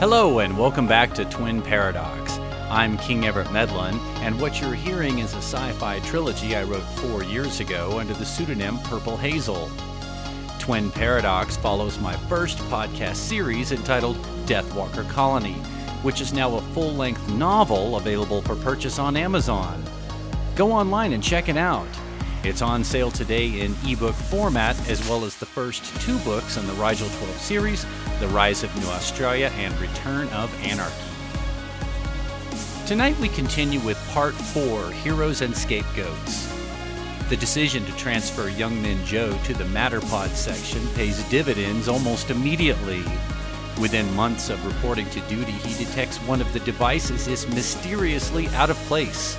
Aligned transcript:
Hello, 0.00 0.40
and 0.40 0.58
welcome 0.58 0.88
back 0.88 1.14
to 1.14 1.24
Twin 1.24 1.62
Paradox. 1.62 2.36
I'm 2.68 2.98
King 2.98 3.26
Everett 3.26 3.52
Medlin, 3.52 3.94
and 4.24 4.38
what 4.40 4.60
you're 4.60 4.74
hearing 4.74 5.20
is 5.20 5.32
a 5.34 5.36
sci 5.36 5.70
fi 5.74 6.00
trilogy 6.00 6.56
I 6.56 6.64
wrote 6.64 6.82
four 6.82 7.22
years 7.22 7.60
ago 7.60 8.00
under 8.00 8.12
the 8.12 8.26
pseudonym 8.26 8.80
Purple 8.80 9.16
Hazel. 9.16 9.70
Twin 10.58 10.90
Paradox 10.90 11.56
follows 11.56 12.00
my 12.00 12.16
first 12.28 12.58
podcast 12.70 13.14
series 13.14 13.70
entitled 13.70 14.16
Deathwalker 14.46 15.08
Colony, 15.10 15.54
which 16.02 16.20
is 16.20 16.32
now 16.32 16.56
a 16.56 16.62
full 16.72 16.92
length 16.92 17.26
novel 17.28 17.96
available 17.96 18.42
for 18.42 18.56
purchase 18.56 18.98
on 18.98 19.16
Amazon. 19.16 19.80
Go 20.56 20.72
online 20.72 21.12
and 21.12 21.22
check 21.22 21.48
it 21.48 21.56
out. 21.56 21.88
It's 22.42 22.62
on 22.62 22.82
sale 22.82 23.12
today 23.12 23.60
in 23.60 23.76
ebook 23.86 24.14
format, 24.14 24.76
as 24.90 25.08
well 25.08 25.24
as 25.24 25.36
the 25.36 25.46
first 25.46 25.84
two 26.02 26.18
books 26.18 26.56
in 26.56 26.66
the 26.66 26.72
Rigel 26.74 27.08
12 27.08 27.36
series 27.38 27.86
The 28.24 28.30
Rise 28.30 28.62
of 28.62 28.74
New 28.80 28.88
Australia 28.88 29.52
and 29.56 29.78
Return 29.78 30.28
of 30.30 30.50
Anarchy. 30.64 30.94
Tonight 32.86 33.18
we 33.18 33.28
continue 33.28 33.80
with 33.80 33.98
Part 34.12 34.32
4 34.32 34.92
Heroes 34.92 35.42
and 35.42 35.54
Scapegoats. 35.54 36.50
The 37.28 37.36
decision 37.36 37.84
to 37.84 37.94
transfer 37.98 38.48
Young 38.48 38.80
Min 38.80 39.04
Joe 39.04 39.38
to 39.44 39.52
the 39.52 39.64
Matterpod 39.64 40.30
section 40.30 40.88
pays 40.94 41.22
dividends 41.24 41.86
almost 41.86 42.30
immediately. 42.30 43.04
Within 43.78 44.10
months 44.14 44.48
of 44.48 44.64
reporting 44.64 45.10
to 45.10 45.20
duty, 45.28 45.52
he 45.52 45.84
detects 45.84 46.16
one 46.20 46.40
of 46.40 46.50
the 46.54 46.60
devices 46.60 47.28
is 47.28 47.46
mysteriously 47.48 48.48
out 48.54 48.70
of 48.70 48.76
place. 48.88 49.36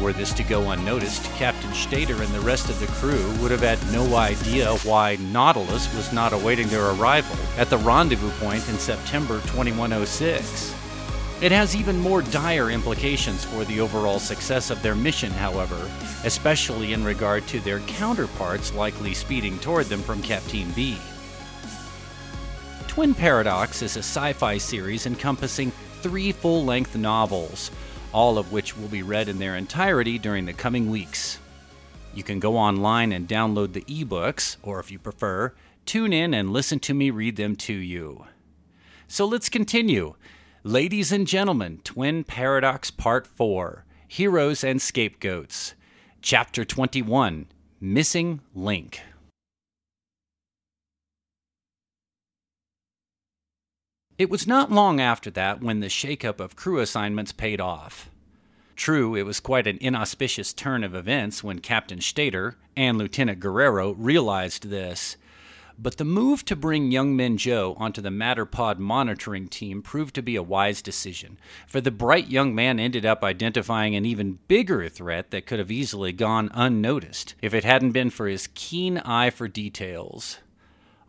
Were 0.00 0.12
this 0.12 0.32
to 0.34 0.44
go 0.44 0.70
unnoticed, 0.70 1.24
Captain 1.34 1.57
Stater 1.78 2.22
and 2.22 2.34
the 2.34 2.40
rest 2.40 2.68
of 2.68 2.78
the 2.80 2.86
crew 2.86 3.32
would 3.40 3.50
have 3.50 3.60
had 3.60 3.78
no 3.92 4.16
idea 4.16 4.74
why 4.78 5.16
Nautilus 5.16 5.94
was 5.94 6.12
not 6.12 6.32
awaiting 6.32 6.68
their 6.68 6.90
arrival 6.90 7.36
at 7.56 7.70
the 7.70 7.78
rendezvous 7.78 8.30
point 8.44 8.68
in 8.68 8.78
September 8.78 9.40
2106. 9.42 10.74
It 11.40 11.52
has 11.52 11.76
even 11.76 11.98
more 11.98 12.22
dire 12.22 12.70
implications 12.70 13.44
for 13.44 13.64
the 13.64 13.80
overall 13.80 14.18
success 14.18 14.70
of 14.70 14.82
their 14.82 14.94
mission, 14.94 15.30
however, 15.30 15.88
especially 16.24 16.92
in 16.92 17.04
regard 17.04 17.46
to 17.48 17.60
their 17.60 17.80
counterparts 17.80 18.74
likely 18.74 19.14
speeding 19.14 19.58
toward 19.60 19.86
them 19.86 20.02
from 20.02 20.20
Kapteyn 20.22 20.74
b. 20.74 20.98
Twin 22.88 23.14
Paradox 23.14 23.82
is 23.82 23.96
a 23.96 24.00
sci 24.00 24.32
fi 24.32 24.58
series 24.58 25.06
encompassing 25.06 25.72
three 26.02 26.32
full 26.32 26.64
length 26.64 26.96
novels 26.96 27.70
all 28.12 28.38
of 28.38 28.52
which 28.52 28.76
will 28.76 28.88
be 28.88 29.02
read 29.02 29.28
in 29.28 29.38
their 29.38 29.56
entirety 29.56 30.18
during 30.18 30.46
the 30.46 30.52
coming 30.52 30.90
weeks. 30.90 31.38
You 32.14 32.22
can 32.22 32.40
go 32.40 32.56
online 32.56 33.12
and 33.12 33.28
download 33.28 33.72
the 33.72 33.82
ebooks, 33.82 34.56
or 34.62 34.80
if 34.80 34.90
you 34.90 34.98
prefer, 34.98 35.54
tune 35.86 36.12
in 36.12 36.34
and 36.34 36.52
listen 36.52 36.78
to 36.80 36.94
me 36.94 37.10
read 37.10 37.36
them 37.36 37.54
to 37.56 37.72
you. 37.72 38.24
So 39.06 39.24
let's 39.24 39.48
continue. 39.48 40.14
Ladies 40.64 41.12
and 41.12 41.26
gentlemen, 41.26 41.80
Twin 41.84 42.24
Paradox 42.24 42.90
Part 42.90 43.26
4 43.26 43.84
Heroes 44.06 44.64
and 44.64 44.82
Scapegoats. 44.82 45.74
Chapter 46.20 46.64
21 46.64 47.46
Missing 47.80 48.40
Link. 48.54 49.00
It 54.18 54.28
was 54.28 54.48
not 54.48 54.72
long 54.72 55.00
after 55.00 55.30
that 55.30 55.62
when 55.62 55.78
the 55.78 55.86
shakeup 55.86 56.40
of 56.40 56.56
crew 56.56 56.80
assignments 56.80 57.30
paid 57.30 57.60
off. 57.60 58.10
True, 58.78 59.16
it 59.16 59.24
was 59.24 59.40
quite 59.40 59.66
an 59.66 59.76
inauspicious 59.80 60.52
turn 60.52 60.84
of 60.84 60.94
events 60.94 61.42
when 61.42 61.58
Captain 61.58 62.00
Stater 62.00 62.56
and 62.76 62.96
Lieutenant 62.96 63.40
Guerrero 63.40 63.90
realized 63.94 64.70
this. 64.70 65.16
But 65.76 65.96
the 65.96 66.04
move 66.04 66.44
to 66.44 66.54
bring 66.54 66.92
Young 66.92 67.16
Min 67.16 67.38
Joe 67.38 67.74
onto 67.76 68.00
the 68.00 68.08
Matterpod 68.08 68.78
monitoring 68.78 69.48
team 69.48 69.82
proved 69.82 70.14
to 70.14 70.22
be 70.22 70.36
a 70.36 70.44
wise 70.44 70.80
decision, 70.80 71.40
for 71.66 71.80
the 71.80 71.90
bright 71.90 72.28
young 72.28 72.54
man 72.54 72.78
ended 72.78 73.04
up 73.04 73.24
identifying 73.24 73.96
an 73.96 74.06
even 74.06 74.38
bigger 74.46 74.88
threat 74.88 75.32
that 75.32 75.44
could 75.44 75.58
have 75.58 75.72
easily 75.72 76.12
gone 76.12 76.48
unnoticed 76.54 77.34
if 77.42 77.52
it 77.52 77.64
hadn't 77.64 77.92
been 77.92 78.10
for 78.10 78.28
his 78.28 78.48
keen 78.54 78.98
eye 78.98 79.30
for 79.30 79.48
details. 79.48 80.38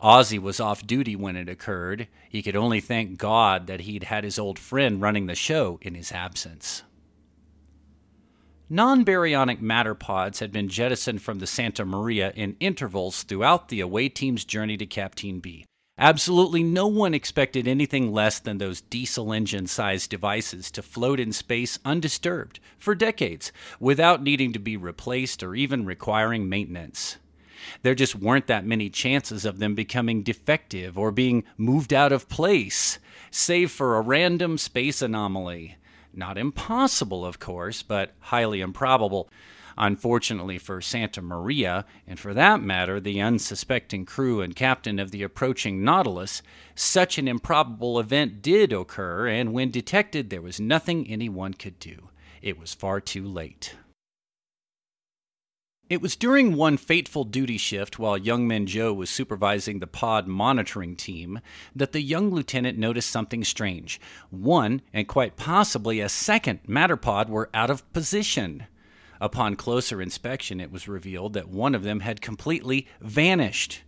Ozzy 0.01 0.39
was 0.39 0.59
off 0.59 0.87
duty 0.87 1.15
when 1.15 1.35
it 1.35 1.47
occurred. 1.47 2.07
He 2.29 2.41
could 2.41 2.55
only 2.55 2.79
thank 2.79 3.19
God 3.19 3.67
that 3.67 3.81
he'd 3.81 4.05
had 4.05 4.23
his 4.23 4.39
old 4.39 4.57
friend 4.57 4.99
running 4.99 5.27
the 5.27 5.35
show 5.35 5.77
in 5.83 5.93
his 5.93 6.11
absence. 6.11 6.81
Non 8.71 9.03
baryonic 9.03 9.61
matter 9.61 9.95
pods 9.95 10.39
had 10.39 10.51
been 10.51 10.69
jettisoned 10.69 11.23
from 11.23 11.39
the 11.39 11.47
Santa 11.47 11.83
Maria 11.83 12.31
in 12.35 12.55
intervals 12.59 13.23
throughout 13.23 13.69
the 13.69 13.79
away 13.79 14.09
team's 14.09 14.45
journey 14.45 14.77
to 14.77 14.85
Kapteyn 14.85 15.41
b. 15.41 15.65
Absolutely 15.97 16.61
no 16.61 16.85
one 16.85 17.15
expected 17.15 17.67
anything 17.67 18.11
less 18.11 18.37
than 18.37 18.59
those 18.59 18.81
diesel 18.81 19.33
engine 19.33 19.65
sized 19.65 20.11
devices 20.11 20.69
to 20.69 20.83
float 20.83 21.19
in 21.19 21.33
space 21.33 21.79
undisturbed 21.83 22.59
for 22.77 22.93
decades 22.93 23.51
without 23.79 24.21
needing 24.21 24.53
to 24.53 24.59
be 24.59 24.77
replaced 24.77 25.41
or 25.41 25.55
even 25.55 25.83
requiring 25.83 26.47
maintenance. 26.47 27.17
There 27.81 27.95
just 27.95 28.15
weren't 28.15 28.45
that 28.47 28.67
many 28.67 28.91
chances 28.91 29.45
of 29.45 29.57
them 29.57 29.73
becoming 29.73 30.21
defective 30.21 30.95
or 30.95 31.11
being 31.11 31.43
moved 31.57 31.91
out 31.91 32.11
of 32.11 32.29
place, 32.29 32.99
save 33.31 33.71
for 33.71 33.97
a 33.97 34.01
random 34.01 34.59
space 34.59 35.01
anomaly. 35.01 35.75
Not 36.19 36.37
impossible, 36.37 37.25
of 37.25 37.39
course, 37.39 37.81
but 37.81 38.13
highly 38.19 38.59
improbable. 38.59 39.29
Unfortunately 39.77 40.57
for 40.57 40.81
Santa 40.81 41.21
Maria, 41.21 41.85
and 42.05 42.19
for 42.19 42.33
that 42.33 42.61
matter, 42.61 42.99
the 42.99 43.21
unsuspecting 43.21 44.05
crew 44.05 44.41
and 44.41 44.53
captain 44.53 44.99
of 44.99 45.11
the 45.11 45.23
approaching 45.23 45.81
Nautilus, 45.81 46.41
such 46.75 47.17
an 47.17 47.29
improbable 47.29 47.97
event 48.01 48.41
did 48.41 48.73
occur, 48.73 49.29
and 49.29 49.53
when 49.53 49.71
detected, 49.71 50.29
there 50.29 50.41
was 50.41 50.59
nothing 50.59 51.07
anyone 51.07 51.53
could 51.53 51.79
do. 51.79 52.09
It 52.41 52.59
was 52.59 52.73
far 52.73 52.99
too 52.99 53.25
late. 53.25 53.77
It 55.89 56.03
was 56.03 56.15
during 56.15 56.55
one 56.55 56.77
fateful 56.77 57.23
duty 57.23 57.57
shift 57.57 57.97
while 57.97 58.15
young 58.15 58.47
Min 58.47 58.67
Joe 58.67 58.93
was 58.93 59.09
supervising 59.09 59.79
the 59.79 59.87
pod 59.87 60.27
monitoring 60.27 60.95
team 60.95 61.39
that 61.75 61.93
the 61.93 62.01
young 62.01 62.29
lieutenant 62.29 62.77
noticed 62.77 63.09
something 63.09 63.43
strange. 63.43 63.99
One, 64.29 64.83
and 64.93 65.07
quite 65.07 65.35
possibly 65.35 65.99
a 65.99 66.07
second, 66.07 66.59
matter 66.67 66.95
pod 66.95 67.27
were 67.27 67.49
out 67.55 67.71
of 67.71 67.91
position. 67.91 68.67
Upon 69.19 69.55
closer 69.55 69.99
inspection, 69.99 70.61
it 70.61 70.71
was 70.71 70.87
revealed 70.87 71.33
that 71.33 71.49
one 71.49 71.73
of 71.73 71.81
them 71.81 72.01
had 72.01 72.21
completely 72.21 72.87
vanished. 73.01 73.81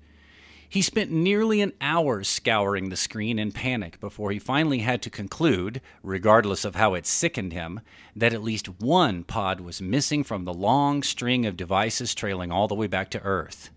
He 0.72 0.82
spent 0.82 1.12
nearly 1.12 1.60
an 1.60 1.74
hour 1.82 2.24
scouring 2.24 2.88
the 2.88 2.96
screen 2.96 3.38
in 3.38 3.52
panic 3.52 4.00
before 4.00 4.32
he 4.32 4.40
finally 4.40 4.80
had 4.80 5.02
to 5.02 5.10
conclude, 5.10 5.82
regardless 6.02 6.64
of 6.64 6.76
how 6.76 6.94
it 6.94 7.06
sickened 7.06 7.52
him, 7.52 7.82
that 8.16 8.32
at 8.32 8.42
least 8.42 8.80
one 8.80 9.26
pod 9.26 9.60
was 9.60 9.82
missing 9.82 10.24
from 10.24 10.46
the 10.46 10.54
long 10.54 11.04
string 11.04 11.46
of 11.46 11.58
devices 11.58 12.16
trailing 12.16 12.54
all 12.54 12.70
the 12.70 12.76
way 12.76 12.88
back 12.88 13.12
to 13.12 13.22
Earth. 13.22 13.70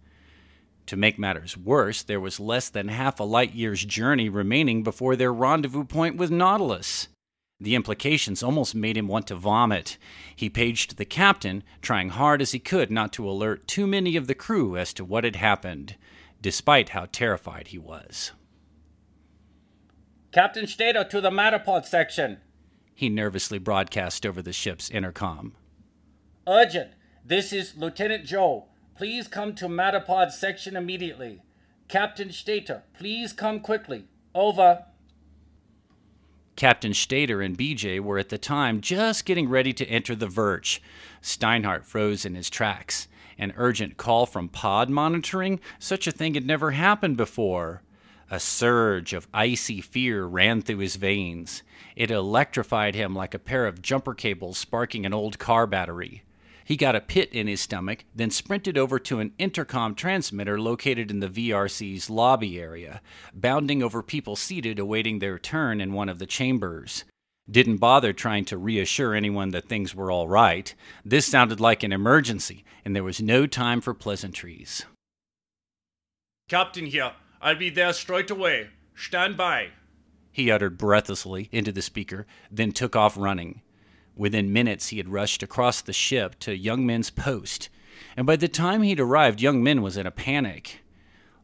To 0.86 0.96
make 0.96 1.18
matters 1.18 1.56
worse, 1.56 2.04
there 2.04 2.20
was 2.20 2.38
less 2.38 2.68
than 2.68 2.86
half 2.86 3.18
a 3.18 3.24
light 3.24 3.54
year's 3.54 3.84
journey 3.84 4.28
remaining 4.28 4.84
before 4.84 5.16
their 5.16 5.34
rendezvous 5.34 5.82
point 5.82 6.16
with 6.16 6.30
Nautilus. 6.30 7.08
The 7.58 7.74
implications 7.74 8.40
almost 8.40 8.76
made 8.76 8.96
him 8.96 9.08
want 9.08 9.26
to 9.26 9.34
vomit. 9.34 9.98
He 10.36 10.48
paged 10.48 10.96
the 10.96 11.04
captain, 11.04 11.64
trying 11.82 12.10
hard 12.10 12.40
as 12.40 12.52
he 12.52 12.60
could 12.60 12.92
not 12.92 13.12
to 13.14 13.28
alert 13.28 13.66
too 13.66 13.88
many 13.88 14.14
of 14.14 14.28
the 14.28 14.34
crew 14.36 14.76
as 14.76 14.92
to 14.92 15.04
what 15.04 15.24
had 15.24 15.34
happened 15.34 15.96
despite 16.44 16.90
how 16.90 17.06
terrified 17.10 17.68
he 17.68 17.78
was. 17.78 18.32
Captain 20.30 20.66
Stater 20.66 21.02
to 21.02 21.18
the 21.18 21.30
Matterpod 21.30 21.86
section, 21.86 22.36
he 22.94 23.08
nervously 23.08 23.58
broadcast 23.58 24.26
over 24.26 24.42
the 24.42 24.52
ship's 24.52 24.90
intercom. 24.90 25.54
Urgent. 26.46 26.90
This 27.24 27.50
is 27.50 27.78
Lieutenant 27.78 28.26
Joe. 28.26 28.66
Please 28.94 29.26
come 29.26 29.54
to 29.54 29.68
Matterpod 29.68 30.32
section 30.32 30.76
immediately. 30.76 31.40
Captain 31.88 32.30
Stater, 32.30 32.82
please 32.92 33.32
come 33.32 33.58
quickly. 33.58 34.04
Over. 34.34 34.84
Captain 36.56 36.92
Stater 36.92 37.40
and 37.40 37.56
BJ 37.56 38.00
were 38.00 38.18
at 38.18 38.28
the 38.28 38.36
time 38.36 38.82
just 38.82 39.24
getting 39.24 39.48
ready 39.48 39.72
to 39.72 39.86
enter 39.88 40.14
the 40.14 40.28
Verge. 40.28 40.82
Steinhardt 41.22 41.86
froze 41.86 42.26
in 42.26 42.34
his 42.34 42.50
tracks. 42.50 43.08
An 43.38 43.52
urgent 43.56 43.96
call 43.96 44.26
from 44.26 44.48
pod 44.48 44.90
monitoring? 44.90 45.60
Such 45.78 46.06
a 46.06 46.12
thing 46.12 46.34
had 46.34 46.46
never 46.46 46.72
happened 46.72 47.16
before. 47.16 47.82
A 48.30 48.40
surge 48.40 49.12
of 49.12 49.28
icy 49.34 49.80
fear 49.80 50.24
ran 50.24 50.62
through 50.62 50.78
his 50.78 50.96
veins. 50.96 51.62
It 51.94 52.10
electrified 52.10 52.94
him 52.94 53.14
like 53.14 53.34
a 53.34 53.38
pair 53.38 53.66
of 53.66 53.82
jumper 53.82 54.14
cables 54.14 54.58
sparking 54.58 55.04
an 55.04 55.12
old 55.12 55.38
car 55.38 55.66
battery. 55.66 56.22
He 56.64 56.76
got 56.76 56.96
a 56.96 57.00
pit 57.00 57.30
in 57.32 57.46
his 57.46 57.60
stomach, 57.60 58.04
then 58.14 58.30
sprinted 58.30 58.78
over 58.78 58.98
to 58.98 59.20
an 59.20 59.34
intercom 59.38 59.94
transmitter 59.94 60.58
located 60.58 61.10
in 61.10 61.20
the 61.20 61.28
VRC's 61.28 62.08
lobby 62.08 62.58
area, 62.58 63.02
bounding 63.34 63.82
over 63.82 64.02
people 64.02 64.34
seated 64.34 64.78
awaiting 64.78 65.18
their 65.18 65.38
turn 65.38 65.80
in 65.80 65.92
one 65.92 66.08
of 66.08 66.18
the 66.18 66.26
chambers. 66.26 67.04
Didn't 67.50 67.76
bother 67.76 68.12
trying 68.12 68.46
to 68.46 68.56
reassure 68.56 69.14
anyone 69.14 69.50
that 69.50 69.68
things 69.68 69.94
were 69.94 70.10
all 70.10 70.28
right. 70.28 70.74
This 71.04 71.26
sounded 71.26 71.60
like 71.60 71.82
an 71.82 71.92
emergency, 71.92 72.64
and 72.84 72.96
there 72.96 73.04
was 73.04 73.20
no 73.20 73.46
time 73.46 73.80
for 73.82 73.92
pleasantries. 73.92 74.86
Captain 76.48 76.86
here. 76.86 77.12
I'll 77.42 77.54
be 77.56 77.68
there 77.68 77.92
straight 77.92 78.30
away. 78.30 78.70
Stand 78.94 79.36
by. 79.36 79.68
he 80.32 80.50
uttered 80.50 80.78
breathlessly 80.78 81.48
into 81.52 81.70
the 81.70 81.82
speaker, 81.82 82.26
then 82.50 82.72
took 82.72 82.96
off 82.96 83.16
running. 83.16 83.60
Within 84.16 84.52
minutes, 84.52 84.88
he 84.88 84.96
had 84.96 85.08
rushed 85.08 85.42
across 85.42 85.80
the 85.80 85.92
ship 85.92 86.38
to 86.40 86.56
Young 86.56 86.86
Min's 86.86 87.10
post, 87.10 87.68
and 88.16 88.26
by 88.26 88.36
the 88.36 88.48
time 88.48 88.82
he'd 88.82 88.98
arrived, 89.00 89.40
Young 89.40 89.62
Min 89.62 89.82
was 89.82 89.96
in 89.96 90.06
a 90.06 90.10
panic. 90.10 90.80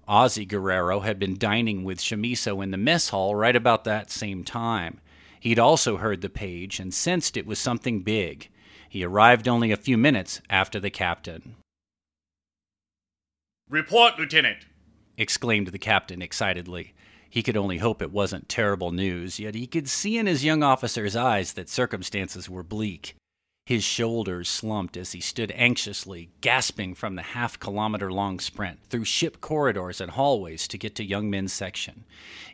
Ozzy 0.09 0.47
Guerrero 0.49 1.01
had 1.01 1.19
been 1.19 1.39
dining 1.39 1.85
with 1.85 1.99
Shamiso 1.99 2.63
in 2.63 2.71
the 2.73 2.77
mess 2.77 3.11
hall 3.11 3.35
right 3.37 3.55
about 3.55 3.85
that 3.85 4.11
same 4.11 4.43
time. 4.43 5.01
He'd 5.41 5.59
also 5.59 5.97
heard 5.97 6.21
the 6.21 6.29
page 6.29 6.79
and 6.79 6.93
sensed 6.93 7.37
it 7.37 7.47
was 7.47 7.59
something 7.59 8.03
big. 8.03 8.51
He 8.89 9.03
arrived 9.03 9.49
only 9.49 9.73
a 9.73 9.77
few 9.77 9.97
minutes 9.97 10.43
after 10.51 10.79
the 10.79 10.91
captain. 10.91 11.57
Report, 13.69 14.19
Lieutenant! 14.19 14.67
exclaimed 15.17 15.69
the 15.69 15.79
captain 15.79 16.21
excitedly. 16.21 16.93
He 17.31 17.43
could 17.43 17.57
only 17.57 17.79
hope 17.79 18.03
it 18.03 18.11
wasn't 18.11 18.49
terrible 18.49 18.91
news, 18.91 19.39
yet 19.39 19.55
he 19.55 19.67
could 19.67 19.89
see 19.89 20.19
in 20.19 20.27
his 20.27 20.45
young 20.45 20.63
officer's 20.63 21.15
eyes 21.15 21.53
that 21.53 21.69
circumstances 21.69 22.51
were 22.51 22.65
bleak. 22.65 23.15
His 23.71 23.85
shoulders 23.85 24.49
slumped 24.49 24.97
as 24.97 25.13
he 25.13 25.21
stood 25.21 25.53
anxiously, 25.53 26.31
gasping 26.41 26.93
from 26.93 27.15
the 27.15 27.23
half 27.23 27.57
kilometer 27.61 28.11
long 28.11 28.41
sprint 28.41 28.81
through 28.83 29.05
ship 29.05 29.41
corridors 29.41 30.01
and 30.01 30.11
hallways 30.11 30.67
to 30.67 30.77
get 30.77 30.97
to 30.97 31.05
Young 31.05 31.31
Min's 31.31 31.53
section. 31.53 32.03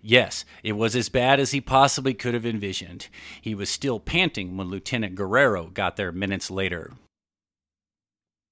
Yes, 0.03 0.45
it 0.63 0.73
was 0.73 0.95
as 0.95 1.09
bad 1.09 1.41
as 1.41 1.53
he 1.53 1.61
possibly 1.63 2.13
could 2.13 2.35
have 2.35 2.45
envisioned. 2.45 3.09
He 3.41 3.55
was 3.55 3.71
still 3.71 3.99
panting 3.99 4.59
when 4.59 4.69
Lieutenant 4.69 5.15
Guerrero 5.15 5.69
got 5.69 5.97
there 5.97 6.13
minutes 6.13 6.51
later. 6.51 6.93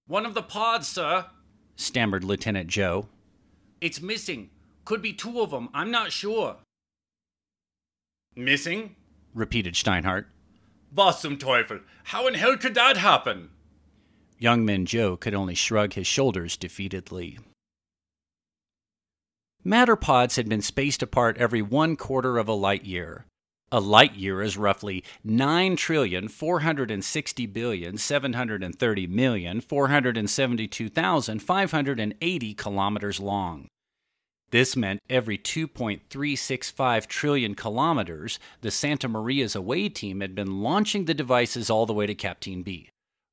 One 0.06 0.24
of 0.24 0.32
the 0.32 0.42
pods, 0.42 0.88
sir, 0.88 1.26
stammered 1.76 2.24
Lieutenant 2.24 2.70
Joe. 2.70 3.08
It's 3.82 4.00
missing. 4.00 4.48
Could 4.86 5.02
be 5.02 5.12
two 5.12 5.42
of 5.42 5.50
them. 5.50 5.68
I'm 5.74 5.90
not 5.90 6.12
sure. 6.12 6.56
Missing? 8.34 8.96
repeated 9.34 9.74
Steinhardt. 9.74 10.24
Was 10.94 11.20
zum 11.20 11.36
Teufel? 11.38 11.80
How 12.04 12.28
in 12.28 12.34
hell 12.34 12.56
could 12.56 12.74
that 12.74 12.96
happen? 12.96 13.50
Young 14.38 14.64
Min 14.64 14.86
Joe 14.86 15.16
could 15.16 15.34
only 15.34 15.54
shrug 15.54 15.92
his 15.94 16.06
shoulders 16.06 16.56
defeatedly. 16.56 17.38
Matter 19.64 19.96
pods 19.96 20.36
had 20.36 20.48
been 20.48 20.62
spaced 20.62 21.02
apart 21.02 21.36
every 21.38 21.62
one 21.62 21.96
quarter 21.96 22.38
of 22.38 22.46
a 22.48 22.52
light 22.52 22.84
year. 22.84 23.24
A 23.72 23.80
light 23.80 24.14
year 24.14 24.40
is 24.42 24.56
roughly 24.56 25.02
9 25.24 25.74
trillion 25.76 26.28
460 26.28 27.46
billion 27.46 27.98
730 27.98 29.06
million 29.06 29.60
472,580 29.60 32.54
kilometers 32.54 33.20
long. 33.20 33.68
This 34.54 34.76
meant 34.76 35.02
every 35.10 35.36
2.365 35.36 37.06
trillion 37.08 37.56
kilometers, 37.56 38.38
the 38.60 38.70
Santa 38.70 39.08
Maria's 39.08 39.56
away 39.56 39.88
team 39.88 40.20
had 40.20 40.36
been 40.36 40.62
launching 40.62 41.06
the 41.06 41.12
devices 41.12 41.68
all 41.68 41.86
the 41.86 41.92
way 41.92 42.06
to 42.06 42.14
Kapteyn 42.14 42.62
b. 42.62 42.88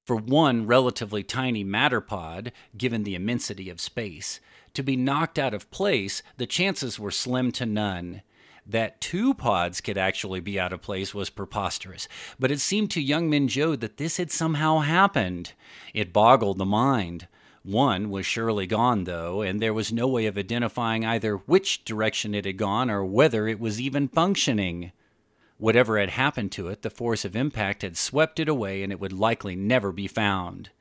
For 0.08 0.16
one 0.16 0.66
relatively 0.66 1.22
tiny 1.22 1.64
matter 1.64 2.02
pod, 2.02 2.52
given 2.76 3.04
the 3.04 3.14
immensity 3.14 3.70
of 3.70 3.80
space, 3.80 4.40
to 4.74 4.82
be 4.82 4.96
knocked 4.96 5.38
out 5.38 5.54
of 5.54 5.70
place, 5.70 6.24
the 6.38 6.48
chances 6.48 7.00
were 7.00 7.12
slim 7.12 7.52
to 7.52 7.68
none. 7.68 8.24
That 8.66 9.00
two 9.00 9.36
pods 9.36 9.80
could 9.80 10.00
actually 10.00 10.40
be 10.40 10.60
out 10.60 10.74
of 10.74 10.82
place 10.82 11.14
was 11.14 11.30
preposterous, 11.30 12.08
but 12.40 12.50
it 12.50 12.62
seemed 12.62 12.90
to 12.92 13.00
young 13.00 13.30
Min 13.30 13.48
Joe 13.48 13.76
that 13.76 13.98
this 13.98 14.18
had 14.18 14.32
somehow 14.32 14.80
happened. 14.80 15.54
It 15.94 16.14
boggled 16.14 16.58
the 16.58 16.66
mind. 16.66 17.28
One 17.64 18.10
was 18.10 18.26
surely 18.26 18.66
gone, 18.66 19.04
though, 19.04 19.42
and 19.42 19.62
there 19.62 19.74
was 19.74 19.94
no 19.94 20.08
way 20.08 20.26
of 20.26 20.38
identifying 20.38 21.06
either 21.06 21.36
which 21.36 21.86
direction 21.86 22.34
it 22.34 22.46
had 22.46 22.58
gone 22.58 22.90
or 22.90 23.06
whether 23.06 23.48
it 23.48 23.60
was 23.60 23.80
even 23.80 24.08
functioning. 24.08 24.92
Whatever 25.58 26.00
had 26.00 26.10
happened 26.10 26.52
to 26.54 26.70
it, 26.70 26.82
the 26.82 26.90
force 26.90 27.24
of 27.24 27.36
impact 27.36 27.84
had 27.84 27.96
swept 27.96 28.40
it 28.40 28.50
away 28.50 28.82
and 28.82 28.92
it 28.92 29.00
would 29.00 29.14
likely 29.14 29.56
never 29.56 29.92
be 29.92 30.08
found. 30.08 30.72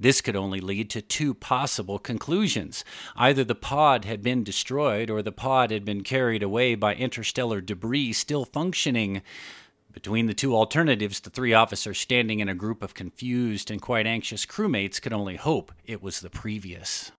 This 0.00 0.20
could 0.20 0.34
only 0.34 0.60
lead 0.60 0.90
to 0.90 1.00
two 1.00 1.32
possible 1.32 2.00
conclusions. 2.00 2.84
Either 3.14 3.44
the 3.44 3.54
pod 3.54 4.04
had 4.04 4.22
been 4.22 4.42
destroyed 4.42 5.10
or 5.10 5.22
the 5.22 5.30
pod 5.32 5.70
had 5.70 5.84
been 5.84 6.02
carried 6.02 6.42
away 6.42 6.74
by 6.74 6.94
interstellar 6.96 7.60
debris 7.60 8.12
still 8.14 8.44
functioning. 8.44 9.22
Between 9.96 10.26
the 10.26 10.34
two 10.34 10.54
alternatives, 10.54 11.20
the 11.20 11.30
three 11.30 11.54
officers 11.54 11.98
standing 11.98 12.40
in 12.40 12.50
a 12.50 12.54
group 12.54 12.82
of 12.82 12.92
confused 12.92 13.70
and 13.70 13.80
quite 13.80 14.06
anxious 14.06 14.44
crewmates 14.44 15.00
could 15.00 15.14
only 15.14 15.36
hope 15.36 15.72
it 15.86 16.02
was 16.02 16.20
the 16.20 16.28
previous. 16.28 17.12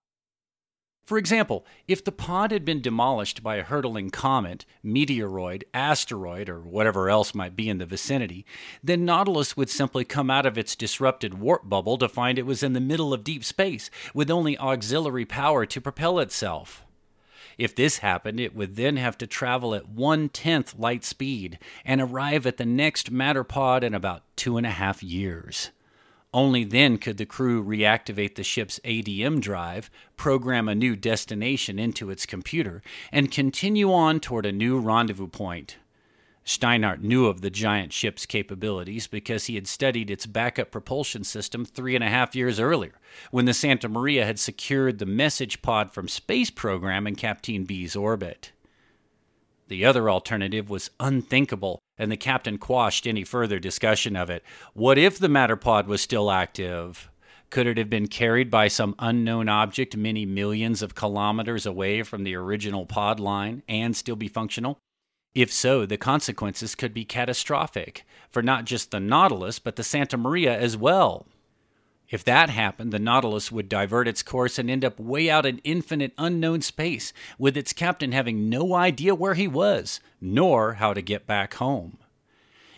For 1.04 1.18
example, 1.18 1.66
if 1.88 2.04
the 2.04 2.12
pod 2.12 2.52
had 2.52 2.64
been 2.64 2.80
demolished 2.80 3.42
by 3.42 3.56
a 3.56 3.64
hurtling 3.64 4.10
comet, 4.10 4.64
meteoroid, 4.84 5.64
asteroid, 5.74 6.48
or 6.48 6.60
whatever 6.60 7.10
else 7.10 7.34
might 7.34 7.56
be 7.56 7.68
in 7.68 7.78
the 7.78 7.84
vicinity, 7.84 8.46
then 8.80 9.04
Nautilus 9.04 9.56
would 9.56 9.70
simply 9.70 10.04
come 10.04 10.30
out 10.30 10.46
of 10.46 10.56
its 10.56 10.76
disrupted 10.76 11.34
warp 11.34 11.68
bubble 11.68 11.98
to 11.98 12.08
find 12.08 12.38
it 12.38 12.46
was 12.46 12.62
in 12.62 12.74
the 12.74 12.80
middle 12.80 13.12
of 13.12 13.24
deep 13.24 13.42
space, 13.42 13.90
with 14.14 14.30
only 14.30 14.56
auxiliary 14.56 15.24
power 15.24 15.66
to 15.66 15.80
propel 15.80 16.20
itself. 16.20 16.86
If 17.58 17.74
this 17.74 17.98
happened, 17.98 18.38
it 18.38 18.54
would 18.54 18.76
then 18.76 18.96
have 18.96 19.18
to 19.18 19.26
travel 19.26 19.74
at 19.74 19.88
one 19.88 20.28
tenth 20.28 20.78
light 20.78 21.04
speed 21.04 21.58
and 21.84 22.00
arrive 22.00 22.46
at 22.46 22.56
the 22.56 22.64
next 22.64 23.10
matter 23.10 23.42
pod 23.42 23.82
in 23.82 23.94
about 23.94 24.22
two 24.36 24.56
and 24.56 24.66
a 24.66 24.70
half 24.70 25.02
years. 25.02 25.70
Only 26.32 26.62
then 26.62 26.98
could 26.98 27.16
the 27.16 27.26
crew 27.26 27.64
reactivate 27.64 28.36
the 28.36 28.44
ship's 28.44 28.78
ADM 28.84 29.40
drive, 29.40 29.90
program 30.16 30.68
a 30.68 30.74
new 30.74 30.94
destination 30.94 31.78
into 31.78 32.10
its 32.10 32.26
computer, 32.26 32.80
and 33.10 33.32
continue 33.32 33.92
on 33.92 34.20
toward 34.20 34.46
a 34.46 34.52
new 34.52 34.78
rendezvous 34.78 35.28
point. 35.28 35.78
Steinhardt 36.48 37.02
knew 37.02 37.26
of 37.26 37.42
the 37.42 37.50
giant 37.50 37.92
ship's 37.92 38.24
capabilities 38.24 39.06
because 39.06 39.44
he 39.44 39.54
had 39.54 39.68
studied 39.68 40.10
its 40.10 40.24
backup 40.24 40.70
propulsion 40.70 41.22
system 41.22 41.66
three 41.66 41.94
and 41.94 42.02
a 42.02 42.08
half 42.08 42.34
years 42.34 42.58
earlier, 42.58 42.94
when 43.30 43.44
the 43.44 43.52
Santa 43.52 43.86
Maria 43.86 44.24
had 44.24 44.38
secured 44.38 44.98
the 44.98 45.04
message 45.04 45.60
pod 45.60 45.92
from 45.92 46.08
space 46.08 46.48
program 46.48 47.06
in 47.06 47.16
Kapteyn 47.16 47.66
b's 47.66 47.94
orbit. 47.94 48.52
The 49.68 49.84
other 49.84 50.08
alternative 50.08 50.70
was 50.70 50.90
unthinkable, 50.98 51.80
and 51.98 52.10
the 52.10 52.16
captain 52.16 52.56
quashed 52.56 53.06
any 53.06 53.24
further 53.24 53.58
discussion 53.58 54.16
of 54.16 54.30
it. 54.30 54.42
What 54.72 54.96
if 54.96 55.18
the 55.18 55.28
matter 55.28 55.56
pod 55.56 55.86
was 55.86 56.00
still 56.00 56.30
active? 56.30 57.10
Could 57.50 57.66
it 57.66 57.76
have 57.76 57.90
been 57.90 58.08
carried 58.08 58.50
by 58.50 58.68
some 58.68 58.94
unknown 58.98 59.50
object 59.50 59.98
many 59.98 60.24
millions 60.24 60.80
of 60.80 60.94
kilometers 60.94 61.66
away 61.66 62.02
from 62.04 62.24
the 62.24 62.34
original 62.34 62.86
pod 62.86 63.20
line 63.20 63.62
and 63.68 63.94
still 63.94 64.16
be 64.16 64.28
functional? 64.28 64.78
If 65.34 65.52
so, 65.52 65.86
the 65.86 65.96
consequences 65.96 66.74
could 66.74 66.94
be 66.94 67.04
catastrophic 67.04 68.04
for 68.30 68.42
not 68.42 68.64
just 68.64 68.90
the 68.90 69.00
Nautilus, 69.00 69.58
but 69.58 69.76
the 69.76 69.84
Santa 69.84 70.16
Maria 70.16 70.58
as 70.58 70.76
well. 70.76 71.26
If 72.08 72.24
that 72.24 72.48
happened, 72.48 72.92
the 72.92 72.98
Nautilus 72.98 73.52
would 73.52 73.68
divert 73.68 74.08
its 74.08 74.22
course 74.22 74.58
and 74.58 74.70
end 74.70 74.84
up 74.84 74.98
way 74.98 75.28
out 75.28 75.44
in 75.44 75.60
infinite 75.62 76.14
unknown 76.16 76.62
space, 76.62 77.12
with 77.38 77.56
its 77.56 77.74
captain 77.74 78.12
having 78.12 78.48
no 78.48 78.74
idea 78.74 79.14
where 79.14 79.34
he 79.34 79.46
was, 79.46 80.00
nor 80.20 80.74
how 80.74 80.94
to 80.94 81.02
get 81.02 81.26
back 81.26 81.54
home. 81.54 81.98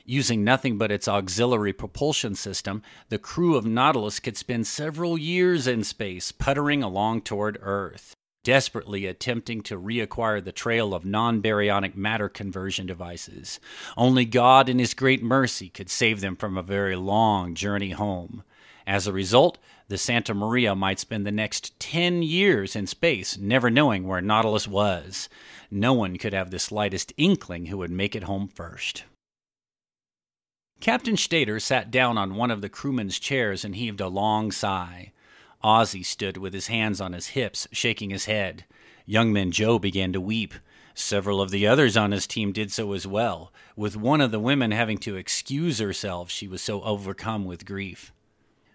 Using 0.04 0.42
nothing 0.42 0.76
but 0.78 0.90
its 0.90 1.06
auxiliary 1.06 1.72
propulsion 1.72 2.34
system, 2.34 2.82
the 3.08 3.18
crew 3.18 3.54
of 3.54 3.64
Nautilus 3.64 4.18
could 4.18 4.36
spend 4.36 4.66
several 4.66 5.16
years 5.16 5.68
in 5.68 5.84
space 5.84 6.32
puttering 6.32 6.82
along 6.82 7.22
toward 7.22 7.58
Earth 7.62 8.16
desperately 8.42 9.06
attempting 9.06 9.62
to 9.62 9.78
reacquire 9.78 10.42
the 10.42 10.52
trail 10.52 10.94
of 10.94 11.04
non 11.04 11.42
baryonic 11.42 11.94
matter 11.94 12.28
conversion 12.28 12.86
devices. 12.86 13.60
Only 13.96 14.24
God, 14.24 14.68
in 14.68 14.78
His 14.78 14.94
great 14.94 15.22
mercy, 15.22 15.68
could 15.68 15.90
save 15.90 16.20
them 16.20 16.36
from 16.36 16.56
a 16.56 16.62
very 16.62 16.96
long 16.96 17.54
journey 17.54 17.90
home. 17.90 18.42
As 18.86 19.06
a 19.06 19.12
result, 19.12 19.58
the 19.88 19.98
Santa 19.98 20.34
Maria 20.34 20.74
might 20.74 21.00
spend 21.00 21.26
the 21.26 21.32
next 21.32 21.78
10 21.80 22.22
years 22.22 22.74
in 22.74 22.86
space 22.86 23.36
never 23.36 23.70
knowing 23.70 24.06
where 24.06 24.20
Nautilus 24.20 24.66
was. 24.66 25.28
No 25.70 25.92
one 25.92 26.16
could 26.16 26.32
have 26.32 26.50
the 26.50 26.58
slightest 26.58 27.12
inkling 27.16 27.66
who 27.66 27.78
would 27.78 27.90
make 27.90 28.16
it 28.16 28.24
home 28.24 28.48
first. 28.48 29.04
Captain 30.80 31.16
Stater 31.16 31.60
sat 31.60 31.90
down 31.90 32.16
on 32.16 32.36
one 32.36 32.50
of 32.50 32.62
the 32.62 32.68
crewmen's 32.68 33.18
chairs 33.18 33.64
and 33.64 33.76
heaved 33.76 34.00
a 34.00 34.08
long 34.08 34.50
sigh. 34.50 35.12
Ozzy 35.62 36.04
stood 36.04 36.36
with 36.36 36.54
his 36.54 36.68
hands 36.68 37.00
on 37.00 37.12
his 37.12 37.28
hips, 37.28 37.68
shaking 37.72 38.10
his 38.10 38.24
head. 38.24 38.64
Young 39.06 39.32
Min 39.32 39.50
Joe 39.50 39.78
began 39.78 40.12
to 40.12 40.20
weep. 40.20 40.54
Several 40.94 41.40
of 41.40 41.50
the 41.50 41.66
others 41.66 41.96
on 41.96 42.12
his 42.12 42.26
team 42.26 42.52
did 42.52 42.72
so 42.72 42.92
as 42.92 43.06
well, 43.06 43.52
with 43.76 43.96
one 43.96 44.20
of 44.20 44.30
the 44.30 44.40
women 44.40 44.70
having 44.70 44.98
to 44.98 45.16
excuse 45.16 45.78
herself, 45.78 46.30
she 46.30 46.48
was 46.48 46.62
so 46.62 46.82
overcome 46.82 47.44
with 47.44 47.66
grief. 47.66 48.12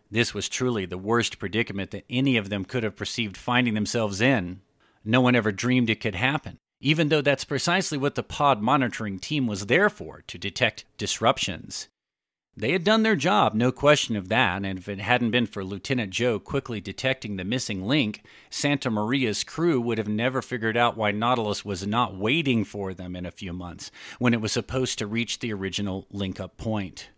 This 0.09 0.33
was 0.33 0.47
truly 0.47 0.85
the 0.85 0.97
worst 0.97 1.39
predicament 1.39 1.91
that 1.91 2.05
any 2.09 2.37
of 2.37 2.49
them 2.49 2.65
could 2.65 2.83
have 2.83 2.95
perceived 2.95 3.37
finding 3.37 3.73
themselves 3.73 4.21
in. 4.21 4.61
No 5.03 5.21
one 5.21 5.35
ever 5.35 5.51
dreamed 5.51 5.89
it 5.89 5.99
could 5.99 6.15
happen, 6.15 6.57
even 6.79 7.09
though 7.09 7.21
that's 7.21 7.43
precisely 7.43 7.97
what 7.97 8.15
the 8.15 8.23
pod 8.23 8.61
monitoring 8.61 9.19
team 9.19 9.47
was 9.47 9.65
there 9.65 9.89
for 9.89 10.23
to 10.27 10.37
detect 10.37 10.85
disruptions. 10.97 11.89
They 12.57 12.71
had 12.71 12.85
done 12.85 13.03
their 13.03 13.17
job, 13.17 13.53
no 13.53 13.73
question 13.73 14.15
of 14.15 14.29
that, 14.29 14.63
and 14.63 14.79
if 14.79 14.87
it 14.87 14.99
hadn't 14.99 15.31
been 15.31 15.45
for 15.45 15.61
Lieutenant 15.61 16.11
Joe 16.11 16.39
quickly 16.39 16.79
detecting 16.79 17.35
the 17.35 17.43
missing 17.43 17.85
link, 17.85 18.23
Santa 18.49 18.89
Maria's 18.89 19.43
crew 19.43 19.81
would 19.81 19.97
have 19.97 20.07
never 20.07 20.41
figured 20.41 20.77
out 20.77 20.95
why 20.95 21.11
Nautilus 21.11 21.65
was 21.65 21.85
not 21.85 22.15
waiting 22.15 22.63
for 22.63 22.93
them 22.93 23.13
in 23.13 23.25
a 23.25 23.31
few 23.31 23.51
months 23.51 23.91
when 24.19 24.33
it 24.33 24.39
was 24.39 24.53
supposed 24.53 24.97
to 24.99 25.07
reach 25.07 25.39
the 25.39 25.51
original 25.51 26.07
link 26.09 26.39
up 26.39 26.55
point. 26.55 27.09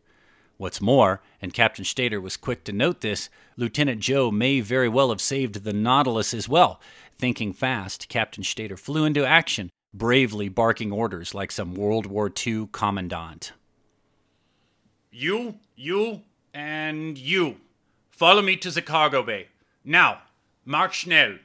What's 0.57 0.81
more, 0.81 1.21
and 1.39 1.53
Captain 1.53 1.85
Stater 1.85 2.19
was 2.19 2.35
quick 2.35 2.63
to 2.63 2.71
note 2.71 3.01
this, 3.01 3.29
Lieutenant 3.57 4.01
Joe 4.01 4.31
may 4.31 4.59
very 4.59 4.89
well 4.89 5.09
have 5.09 5.21
saved 5.21 5.63
the 5.63 5.73
Nautilus 5.73 6.33
as 6.33 6.49
well. 6.49 6.81
Thinking 7.15 7.53
fast, 7.53 8.09
Captain 8.09 8.43
Stater 8.43 8.75
flew 8.75 9.05
into 9.05 9.23
action, 9.23 9.69
bravely 9.93 10.49
barking 10.49 10.91
orders 10.91 11.35
like 11.35 11.51
some 11.51 11.75
World 11.75 12.07
War 12.07 12.31
II 12.47 12.69
commandant. 12.71 13.51
You, 15.11 15.59
you, 15.75 16.21
and 16.53 17.17
you. 17.17 17.57
Follow 18.09 18.41
me 18.41 18.55
to 18.57 18.71
the 18.71 18.81
cargo 18.81 19.23
bay. 19.23 19.47
Now, 19.83 20.21
march 20.65 20.99
schnell. 20.99 21.37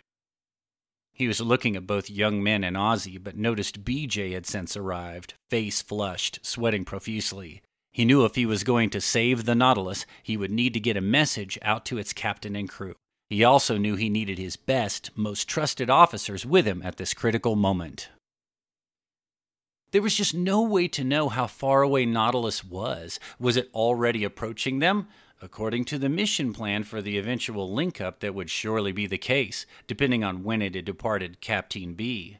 He 1.12 1.28
was 1.28 1.40
looking 1.40 1.76
at 1.76 1.86
both 1.86 2.10
Young 2.10 2.42
Min 2.42 2.64
and 2.64 2.76
Ozzy, 2.76 3.22
but 3.22 3.36
noticed 3.36 3.84
BJ 3.84 4.32
had 4.32 4.46
since 4.46 4.76
arrived, 4.76 5.34
face 5.50 5.82
flushed, 5.82 6.40
sweating 6.42 6.84
profusely. 6.84 7.62
He 7.92 8.06
knew 8.06 8.24
if 8.24 8.34
he 8.34 8.46
was 8.46 8.64
going 8.64 8.88
to 8.90 9.00
save 9.00 9.44
the 9.44 9.54
Nautilus, 9.54 10.06
he 10.22 10.36
would 10.36 10.50
need 10.50 10.72
to 10.74 10.80
get 10.80 10.96
a 10.96 11.02
message 11.02 11.58
out 11.60 11.84
to 11.86 11.98
its 11.98 12.14
captain 12.14 12.56
and 12.56 12.68
crew. 12.68 12.94
He 13.28 13.44
also 13.44 13.76
knew 13.76 13.96
he 13.96 14.08
needed 14.08 14.38
his 14.38 14.56
best, 14.56 15.10
most 15.14 15.46
trusted 15.46 15.90
officers 15.90 16.46
with 16.46 16.66
him 16.66 16.82
at 16.82 16.96
this 16.96 17.14
critical 17.14 17.56
moment. 17.56 18.08
There 19.92 20.02
was 20.02 20.16
just 20.16 20.34
no 20.34 20.62
way 20.62 20.88
to 20.88 21.04
know 21.04 21.28
how 21.28 21.46
far 21.46 21.82
away 21.82 22.06
Nautilus 22.06 22.64
was. 22.64 23.20
Was 23.38 23.58
it 23.58 23.70
already 23.74 24.24
approaching 24.24 24.78
them? 24.78 25.06
According 25.42 25.84
to 25.86 25.98
the 25.98 26.08
mission 26.08 26.54
plan 26.54 26.82
for 26.84 27.02
the 27.02 27.18
eventual 27.18 27.70
link 27.70 28.00
up, 28.00 28.20
that 28.20 28.34
would 28.34 28.48
surely 28.48 28.92
be 28.92 29.06
the 29.06 29.18
case, 29.18 29.66
depending 29.86 30.24
on 30.24 30.44
when 30.44 30.62
it 30.62 30.74
had 30.74 30.86
departed 30.86 31.42
Kapteyn 31.42 31.94
b. 31.94 32.38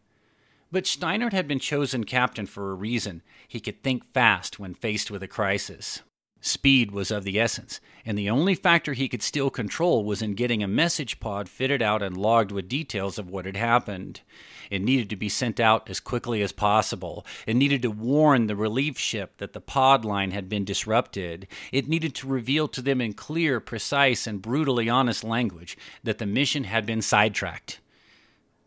But 0.71 0.85
Steinhardt 0.85 1.35
had 1.35 1.47
been 1.47 1.59
chosen 1.59 2.05
captain 2.05 2.47
for 2.47 2.71
a 2.71 2.75
reason. 2.75 3.23
He 3.47 3.61
could 3.61 3.83
think 3.83 4.07
fast 4.15 4.59
when 4.59 4.73
faced 4.73 5.11
with 5.11 5.23
a 5.23 5.29
crisis. 5.29 6.01
Speed 6.45 6.91
was 6.91 7.13
of 7.13 7.23
the 7.23 7.39
essence, 7.39 7.81
and 8.05 8.19
the 8.19 8.29
only 8.29 8.57
factor 8.57 8.95
he 8.95 9.09
could 9.09 9.23
still 9.23 9.49
control 9.49 10.05
was 10.05 10.21
in 10.21 10.35
getting 10.35 10.61
a 10.61 10.67
message 10.67 11.21
pod 11.21 11.49
fitted 11.49 11.81
out 11.81 12.03
and 12.03 12.17
logged 12.17 12.51
with 12.51 12.69
details 12.69 13.17
of 13.17 13.31
what 13.31 13.47
had 13.47 13.57
happened. 13.57 14.23
It 14.69 14.83
needed 14.83 15.09
to 15.11 15.17
be 15.17 15.29
sent 15.29 15.61
out 15.61 15.89
as 15.89 16.01
quickly 16.01 16.43
as 16.43 16.51
possible. 16.51 17.25
It 17.47 17.55
needed 17.55 17.81
to 17.83 17.93
warn 17.93 18.49
the 18.49 18.57
relief 18.57 18.99
ship 18.99 19.37
that 19.39 19.53
the 19.53 19.61
pod 19.61 20.05
line 20.05 20.33
had 20.33 20.49
been 20.49 20.65
disrupted. 20.65 21.47
It 21.71 21.87
needed 21.89 22.13
to 22.17 22.27
reveal 22.27 22.67
to 22.69 22.83
them 22.83 23.01
in 23.01 23.13
clear, 23.13 23.61
precise, 23.61 24.27
and 24.27 24.43
brutally 24.43 24.89
honest 24.89 25.23
language 25.23 25.79
that 26.03 26.19
the 26.19 26.27
mission 26.27 26.65
had 26.65 26.85
been 26.85 27.03
sidetracked. 27.03 27.79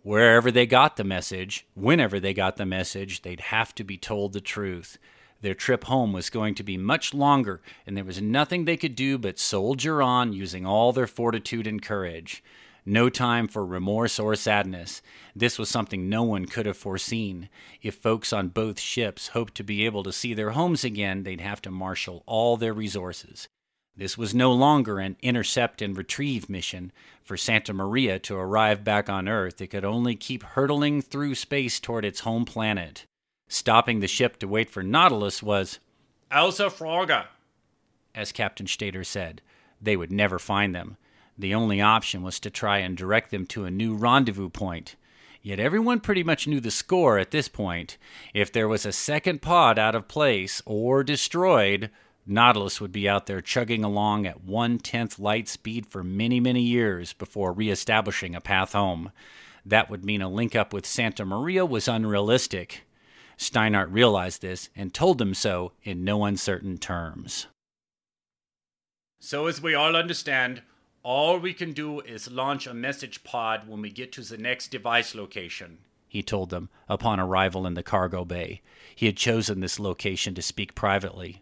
Wherever 0.01 0.49
they 0.49 0.65
got 0.65 0.95
the 0.95 1.03
message, 1.03 1.67
whenever 1.73 2.21
they 2.21 2.33
got 2.33 2.55
the 2.55 2.65
message, 2.65 3.23
they'd 3.23 3.41
have 3.41 3.75
to 3.75 3.83
be 3.83 3.97
told 3.97 4.31
the 4.31 4.39
truth. 4.39 4.97
Their 5.41 5.53
trip 5.53 5.85
home 5.85 6.13
was 6.13 6.29
going 6.29 6.55
to 6.55 6.63
be 6.63 6.77
much 6.77 7.13
longer, 7.13 7.61
and 7.85 7.95
there 7.95 8.03
was 8.03 8.21
nothing 8.21 8.65
they 8.65 8.77
could 8.77 8.95
do 8.95 9.17
but 9.17 9.37
soldier 9.37 10.01
on 10.01 10.33
using 10.33 10.65
all 10.65 10.91
their 10.91 11.07
fortitude 11.07 11.67
and 11.67 11.81
courage. 11.81 12.43
No 12.85 13.09
time 13.09 13.47
for 13.47 13.65
remorse 13.65 14.19
or 14.19 14.35
sadness. 14.35 15.01
This 15.35 15.57
was 15.57 15.69
something 15.69 16.07
no 16.07 16.21
one 16.21 16.45
could 16.45 16.67
have 16.67 16.77
foreseen. 16.77 17.49
If 17.81 17.95
folks 17.95 18.31
on 18.31 18.49
both 18.49 18.79
ships 18.79 19.29
hoped 19.29 19.55
to 19.55 19.63
be 19.63 19.85
able 19.85 20.03
to 20.03 20.13
see 20.13 20.35
their 20.35 20.51
homes 20.51 20.83
again, 20.83 21.23
they'd 21.23 21.41
have 21.41 21.63
to 21.63 21.71
marshal 21.71 22.23
all 22.27 22.57
their 22.57 22.73
resources. 22.73 23.47
This 23.97 24.17
was 24.17 24.35
no 24.35 24.51
longer 24.51 24.99
an 24.99 25.17
intercept 25.21 25.81
and 25.81 25.97
retrieve 25.97 26.49
mission. 26.49 26.91
For 27.23 27.37
Santa 27.37 27.73
Maria 27.73 28.19
to 28.19 28.35
arrive 28.35 28.83
back 28.83 29.09
on 29.09 29.27
Earth, 29.27 29.61
it 29.61 29.67
could 29.67 29.85
only 29.85 30.15
keep 30.15 30.43
hurtling 30.43 31.01
through 31.01 31.35
space 31.35 31.79
toward 31.79 32.05
its 32.05 32.19
home 32.19 32.45
planet. 32.45 33.05
Stopping 33.47 33.99
the 33.99 34.07
ship 34.07 34.37
to 34.39 34.47
wait 34.47 34.69
for 34.69 34.83
Nautilus 34.83 35.43
was 35.43 35.79
Elsa 36.31 36.65
Frogger, 36.65 37.27
as 38.13 38.31
Captain 38.31 38.67
Stater 38.67 39.03
said. 39.03 39.41
They 39.81 39.95
would 39.95 40.11
never 40.11 40.39
find 40.39 40.73
them. 40.73 40.97
The 41.37 41.53
only 41.53 41.81
option 41.81 42.23
was 42.23 42.39
to 42.39 42.49
try 42.49 42.79
and 42.79 42.97
direct 42.97 43.29
them 43.29 43.45
to 43.47 43.65
a 43.65 43.71
new 43.71 43.95
rendezvous 43.95 44.49
point. 44.49 44.95
Yet 45.41 45.59
everyone 45.59 45.99
pretty 45.99 46.23
much 46.23 46.47
knew 46.47 46.59
the 46.59 46.71
score 46.71 47.19
at 47.19 47.29
this 47.29 47.47
point. 47.47 47.97
If 48.33 48.51
there 48.51 48.67
was 48.67 48.85
a 48.85 48.91
second 48.91 49.43
pod 49.43 49.77
out 49.77 49.93
of 49.93 50.07
place 50.07 50.61
or 50.65 51.03
destroyed, 51.03 51.91
Nautilus 52.25 52.81
would 52.81 52.91
be 52.91 53.07
out 53.07 53.27
there 53.27 53.41
chugging 53.41 53.83
along 53.83 54.25
at 54.25 54.43
one 54.43 54.79
tenth 54.79 55.19
light 55.19 55.47
speed 55.47 55.85
for 55.85 56.03
many, 56.03 56.39
many 56.39 56.61
years 56.61 57.13
before 57.13 57.53
reestablishing 57.53 58.33
a 58.33 58.41
path 58.41 58.73
home. 58.73 59.11
That 59.63 59.89
would 59.89 60.03
mean 60.03 60.23
a 60.23 60.29
link 60.29 60.55
up 60.55 60.73
with 60.73 60.85
Santa 60.85 61.25
Maria 61.25 61.63
was 61.63 61.87
unrealistic. 61.87 62.84
Steinhardt 63.37 63.91
realized 63.91 64.41
this 64.41 64.69
and 64.75 64.93
told 64.93 65.17
them 65.17 65.33
so 65.33 65.73
in 65.83 66.03
no 66.03 66.23
uncertain 66.23 66.77
terms. 66.77 67.47
So, 69.19 69.47
as 69.47 69.61
we 69.61 69.73
all 69.73 69.95
understand, 69.95 70.61
all 71.03 71.37
we 71.37 71.53
can 71.53 71.73
do 71.73 71.99
is 72.01 72.31
launch 72.31 72.67
a 72.67 72.73
message 72.73 73.23
pod 73.23 73.67
when 73.67 73.81
we 73.81 73.89
get 73.89 74.11
to 74.13 74.21
the 74.21 74.37
next 74.37 74.69
device 74.69 75.15
location, 75.15 75.79
he 76.15 76.23
told 76.23 76.49
them 76.49 76.69
upon 76.87 77.19
arrival 77.19 77.67
in 77.67 77.73
the 77.73 77.83
cargo 77.83 78.23
bay. 78.23 78.61
He 78.95 79.05
had 79.05 79.17
chosen 79.17 79.59
this 79.59 79.81
location 79.81 80.33
to 80.35 80.41
speak 80.41 80.73
privately. 80.73 81.41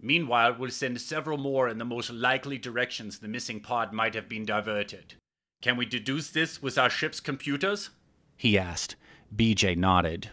Meanwhile, 0.00 0.56
we'll 0.58 0.70
send 0.70 0.98
several 1.02 1.36
more 1.36 1.68
in 1.68 1.76
the 1.76 1.84
most 1.84 2.08
likely 2.10 2.56
directions 2.56 3.18
the 3.18 3.28
missing 3.28 3.60
pod 3.60 3.92
might 3.92 4.14
have 4.14 4.26
been 4.26 4.46
diverted. 4.46 5.16
Can 5.60 5.76
we 5.76 5.84
deduce 5.84 6.30
this 6.30 6.62
with 6.62 6.78
our 6.78 6.88
ship's 6.88 7.20
computers? 7.20 7.90
He 8.38 8.56
asked. 8.56 8.96
BJ 9.34 9.76
nodded. 9.76 10.30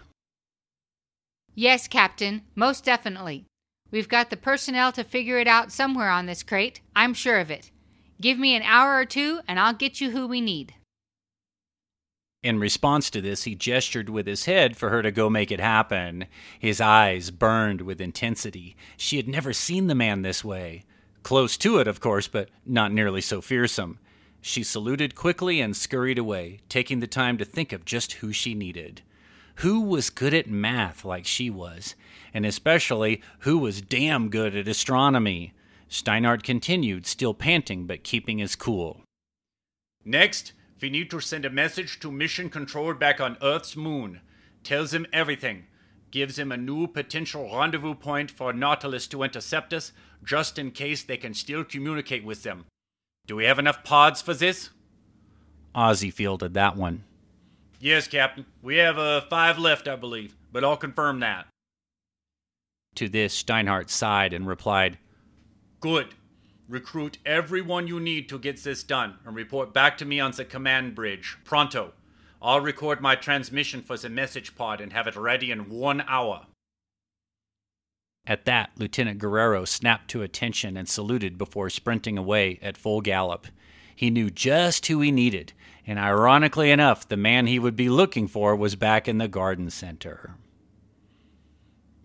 Yes, 1.55 1.87
Captain, 1.87 2.41
most 2.55 2.83
definitely. 2.83 3.45
We've 3.91 4.09
got 4.09 4.29
the 4.29 4.37
personnel 4.37 4.91
to 4.93 5.03
figure 5.03 5.37
it 5.37 5.47
out 5.47 5.71
somewhere 5.71 6.09
on 6.09 6.25
this 6.25 6.41
crate. 6.41 6.81
I'm 6.95 7.13
sure 7.13 7.39
of 7.39 7.51
it. 7.51 7.69
Give 8.19 8.39
me 8.39 8.55
an 8.55 8.63
hour 8.63 8.95
or 8.95 9.05
two, 9.05 9.41
and 9.47 9.59
I'll 9.59 9.73
get 9.73 10.01
you 10.01 10.11
who 10.11 10.27
we 10.27 10.41
need. 10.41 10.73
In 12.41 12.59
response 12.59 13.09
to 13.11 13.21
this, 13.21 13.43
he 13.43 13.55
gestured 13.55 14.09
with 14.09 14.27
his 14.27 14.45
head 14.45 14.75
for 14.75 14.89
her 14.89 15.01
to 15.01 15.11
go 15.11 15.29
make 15.29 15.51
it 15.51 15.59
happen. 15.59 16.25
His 16.59 16.81
eyes 16.81 17.31
burned 17.31 17.81
with 17.81 18.01
intensity. 18.01 18.75
She 18.97 19.17
had 19.17 19.27
never 19.27 19.53
seen 19.53 19.87
the 19.87 19.95
man 19.95 20.23
this 20.23 20.43
way. 20.43 20.83
Close 21.21 21.55
to 21.57 21.77
it, 21.77 21.87
of 21.87 22.01
course, 22.01 22.27
but 22.27 22.49
not 22.65 22.91
nearly 22.91 23.21
so 23.21 23.41
fearsome. 23.41 23.99
She 24.41 24.61
saluted 24.63 25.15
quickly 25.15 25.61
and 25.61 25.77
scurried 25.77 26.17
away, 26.17 26.59
taking 26.67 26.99
the 26.99 27.07
time 27.07 27.37
to 27.37 27.45
think 27.45 27.71
of 27.71 27.85
just 27.85 28.13
who 28.13 28.33
she 28.33 28.53
needed. 28.53 29.01
Who 29.55 29.81
was 29.81 30.09
good 30.09 30.33
at 30.33 30.49
math 30.49 31.05
like 31.05 31.25
she 31.25 31.49
was? 31.49 31.95
And 32.33 32.45
especially, 32.45 33.21
who 33.39 33.57
was 33.57 33.81
damn 33.81 34.29
good 34.29 34.55
at 34.55 34.67
astronomy? 34.67 35.53
Steinhardt 35.89 36.43
continued, 36.43 37.05
still 37.05 37.33
panting 37.33 37.85
but 37.85 38.03
keeping 38.03 38.39
his 38.39 38.55
cool. 38.55 39.01
Next, 40.03 40.53
we 40.81 40.89
need 40.89 41.09
to 41.11 41.19
send 41.19 41.45
a 41.45 41.49
message 41.49 41.99
to 41.99 42.11
Mission 42.11 42.49
Control 42.49 42.93
back 42.93 43.21
on 43.21 43.37
Earth's 43.41 43.75
moon. 43.75 44.21
Tells 44.63 44.93
him 44.93 45.05
everything. 45.13 45.65
Gives 46.11 46.37
him 46.37 46.51
a 46.51 46.57
new 46.57 46.87
potential 46.87 47.49
rendezvous 47.55 47.95
point 47.95 48.29
for 48.29 48.51
Nautilus 48.53 49.07
to 49.07 49.23
intercept 49.23 49.73
us, 49.73 49.93
just 50.23 50.57
in 50.57 50.71
case 50.71 51.03
they 51.03 51.17
can 51.17 51.33
still 51.33 51.63
communicate 51.63 52.25
with 52.25 52.43
them. 52.43 52.65
Do 53.25 53.35
we 53.35 53.45
have 53.45 53.59
enough 53.59 53.83
pods 53.83 54.21
for 54.21 54.33
this? 54.33 54.71
Ozzy 55.73 56.11
fielded 56.11 56.53
that 56.55 56.75
one. 56.75 57.03
Yes, 57.83 58.07
Captain. 58.07 58.45
We 58.61 58.77
have 58.77 58.97
uh, 58.97 59.19
five 59.29 59.59
left, 59.59 59.89
I 59.89 59.97
believe, 59.97 60.37
but 60.53 60.63
I'll 60.63 60.77
confirm 60.77 61.19
that. 61.19 61.47
To 62.95 63.09
this, 63.09 63.43
Steinhardt 63.43 63.89
sighed 63.89 64.31
and 64.31 64.47
replied, 64.47 64.99
Good. 65.81 66.15
Recruit 66.69 67.17
everyone 67.25 67.87
you 67.87 67.99
need 67.99 68.29
to 68.29 68.39
get 68.39 68.63
this 68.63 68.83
done 68.83 69.15
and 69.25 69.35
report 69.35 69.73
back 69.73 69.97
to 69.97 70.05
me 70.05 70.21
on 70.21 70.31
the 70.31 70.45
command 70.45 70.95
bridge. 70.95 71.37
Pronto. 71.43 71.91
I'll 72.41 72.61
record 72.61 73.01
my 73.01 73.15
transmission 73.15 73.81
for 73.81 73.97
the 73.97 74.07
message 74.07 74.55
pod 74.55 74.79
and 74.79 74.93
have 74.93 75.05
it 75.07 75.17
ready 75.17 75.51
in 75.51 75.69
one 75.69 76.05
hour. 76.07 76.45
At 78.25 78.45
that, 78.45 78.71
Lieutenant 78.77 79.19
Guerrero 79.19 79.65
snapped 79.65 80.09
to 80.11 80.21
attention 80.21 80.77
and 80.77 80.87
saluted 80.87 81.37
before 81.37 81.69
sprinting 81.69 82.17
away 82.17 82.59
at 82.61 82.77
full 82.77 83.01
gallop. 83.01 83.47
He 83.95 84.09
knew 84.09 84.29
just 84.29 84.85
who 84.87 85.01
he 85.01 85.11
needed 85.11 85.53
and 85.85 85.99
ironically 85.99 86.71
enough, 86.71 87.07
the 87.07 87.17
man 87.17 87.47
he 87.47 87.59
would 87.59 87.75
be 87.75 87.89
looking 87.89 88.27
for 88.27 88.55
was 88.55 88.75
back 88.75 89.07
in 89.07 89.17
the 89.17 89.27
garden 89.27 89.69
center. 89.69 90.35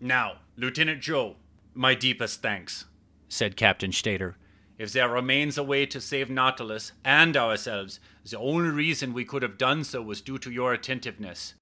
Now, 0.01 0.39
Lieutenant 0.57 1.01
Joe, 1.01 1.37
my 1.75 1.95
deepest 1.95 2.43
thanks, 2.43 2.87
said 3.29 3.57
Captain 3.57 3.93
Stater. 3.93 4.37
If 4.79 4.93
there 4.93 5.09
remains 5.09 5.59
a 5.59 5.65
way 5.65 5.87
to 5.87 6.01
save 6.01 6.31
Nautilus 6.31 6.93
and 7.05 7.37
ourselves, 7.37 7.99
the 8.29 8.39
only 8.39 8.71
reason 8.71 9.13
we 9.13 9.25
could 9.25 9.43
have 9.43 9.59
done 9.59 9.85
so 9.85 10.03
was 10.03 10.21
due 10.21 10.39
to 10.39 10.51
your 10.51 10.73
attentiveness. 10.73 11.55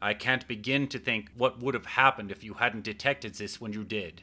I 0.00 0.14
can't 0.14 0.48
begin 0.48 0.86
to 0.88 0.98
think 0.98 1.30
what 1.36 1.60
would 1.60 1.74
have 1.74 1.86
happened 1.86 2.30
if 2.30 2.44
you 2.44 2.54
hadn't 2.54 2.84
detected 2.84 3.34
this 3.34 3.60
when 3.60 3.72
you 3.72 3.84
did. 3.84 4.22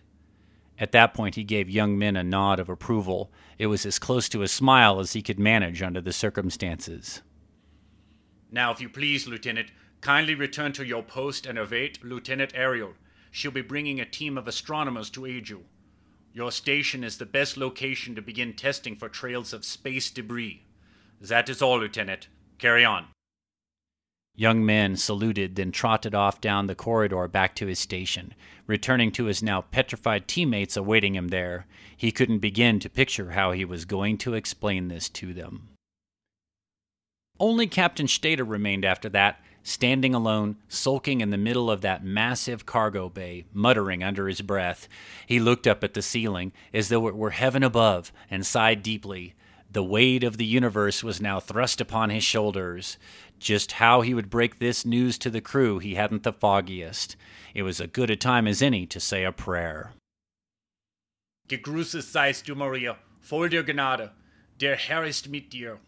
At 0.79 0.91
that 0.91 1.13
point, 1.13 1.35
he 1.35 1.43
gave 1.43 1.69
young 1.69 1.97
Min 1.97 2.15
a 2.15 2.23
nod 2.23 2.59
of 2.59 2.69
approval. 2.69 3.31
It 3.57 3.67
was 3.67 3.85
as 3.85 3.97
close 3.97 4.29
to 4.29 4.43
a 4.43 4.47
smile 4.47 4.99
as 4.99 5.13
he 5.13 5.21
could 5.21 5.39
manage 5.39 5.81
under 5.81 6.01
the 6.01 6.13
circumstances. 6.13 7.21
Now, 8.51 8.71
if 8.71 8.79
you 8.79 8.87
please, 8.87 9.27
Lieutenant, 9.27 9.71
kindly 10.01 10.35
return 10.35 10.73
to 10.73 10.85
your 10.85 11.03
post 11.03 11.45
and 11.45 11.57
await 11.57 12.03
Lieutenant 12.03 12.51
Ariel. 12.55 12.93
She'll 13.31 13.51
be 13.51 13.61
bringing 13.61 13.99
a 13.99 14.05
team 14.05 14.37
of 14.37 14.47
astronomers 14.47 15.09
to 15.11 15.25
aid 15.25 15.49
you. 15.49 15.65
Your 16.31 16.51
station 16.51 17.03
is 17.03 17.17
the 17.17 17.25
best 17.25 17.57
location 17.57 18.13
to 18.15 18.21
begin 18.21 18.53
testing 18.53 18.95
for 18.95 19.09
trails 19.09 19.53
of 19.53 19.65
space 19.65 20.11
debris. 20.11 20.63
That 21.19 21.49
is 21.49 21.61
all, 21.61 21.79
Lieutenant. 21.79 22.27
Carry 22.59 22.85
on. 22.85 23.07
Young 24.39 24.63
Min 24.63 24.97
saluted, 24.97 25.55
then 25.55 25.71
trotted 25.71 26.13
off 26.13 26.39
down 26.39 26.67
the 26.67 26.75
corridor 26.75 27.27
back 27.27 27.55
to 27.55 27.65
his 27.65 27.79
station, 27.79 28.35
returning 28.67 29.11
to 29.13 29.25
his 29.25 29.41
now 29.41 29.61
petrified 29.61 30.27
teammates 30.27 30.77
awaiting 30.77 31.15
him 31.15 31.29
there. 31.29 31.65
He 31.97 32.11
couldn't 32.11 32.37
begin 32.37 32.79
to 32.81 32.89
picture 32.89 33.31
how 33.31 33.51
he 33.51 33.65
was 33.65 33.85
going 33.85 34.19
to 34.19 34.35
explain 34.35 34.89
this 34.89 35.09
to 35.09 35.33
them. 35.33 35.69
Only 37.39 37.65
Captain 37.65 38.07
Stater 38.07 38.43
remained 38.43 38.85
after 38.85 39.09
that, 39.09 39.41
standing 39.63 40.13
alone, 40.13 40.57
sulking 40.67 41.21
in 41.21 41.31
the 41.31 41.37
middle 41.37 41.71
of 41.71 41.81
that 41.81 42.03
massive 42.03 42.67
cargo 42.67 43.09
bay, 43.09 43.45
muttering 43.51 44.03
under 44.03 44.27
his 44.27 44.41
breath. 44.41 44.87
He 45.25 45.39
looked 45.39 45.65
up 45.65 45.83
at 45.83 45.95
the 45.95 46.03
ceiling 46.03 46.51
as 46.75 46.89
though 46.89 47.07
it 47.07 47.15
were 47.15 47.31
heaven 47.31 47.63
above 47.63 48.13
and 48.29 48.45
sighed 48.45 48.83
deeply. 48.83 49.33
The 49.69 49.83
weight 49.83 50.23
of 50.23 50.37
the 50.37 50.45
universe 50.45 51.03
was 51.03 51.21
now 51.21 51.39
thrust 51.39 51.81
upon 51.81 52.09
his 52.09 52.23
shoulders. 52.23 52.97
Just 53.39 53.73
how 53.73 54.01
he 54.01 54.13
would 54.13 54.29
break 54.29 54.59
this 54.59 54.85
news 54.85 55.17
to 55.19 55.29
the 55.29 55.41
crew, 55.41 55.79
he 55.79 55.95
hadn't 55.95 56.23
the 56.23 56.33
foggiest. 56.33 57.15
It 57.53 57.63
was 57.63 57.81
as 57.81 57.87
good 57.87 58.09
a 58.09 58.15
time 58.15 58.47
as 58.47 58.61
any 58.61 58.85
to 58.87 58.99
say 58.99 59.23
a 59.23 59.31
prayer. 59.31 59.91
Gegrüßet 61.49 62.03
seist 62.03 62.45
du, 62.45 62.55
Maria, 62.55 62.97
voll 63.21 63.49
der 63.49 63.63
Gnade. 63.63 64.11
Der 64.59 64.75
Herr 64.75 65.05
ist 65.05 65.29
mit 65.29 65.51
dir. 65.51 65.79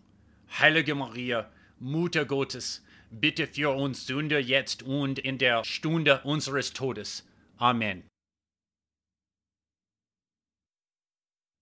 Heilige 0.59 0.95
Maria, 0.95 1.47
Mutter 1.79 2.25
Gottes, 2.25 2.81
bitte 3.11 3.47
für 3.47 3.75
uns 3.75 4.05
Sünder 4.05 4.39
jetzt 4.39 4.83
und 4.83 5.19
in 5.19 5.37
der 5.37 5.63
Stunde 5.63 6.21
unseres 6.23 6.71
Todes. 6.73 7.23
Amen. 7.57 8.03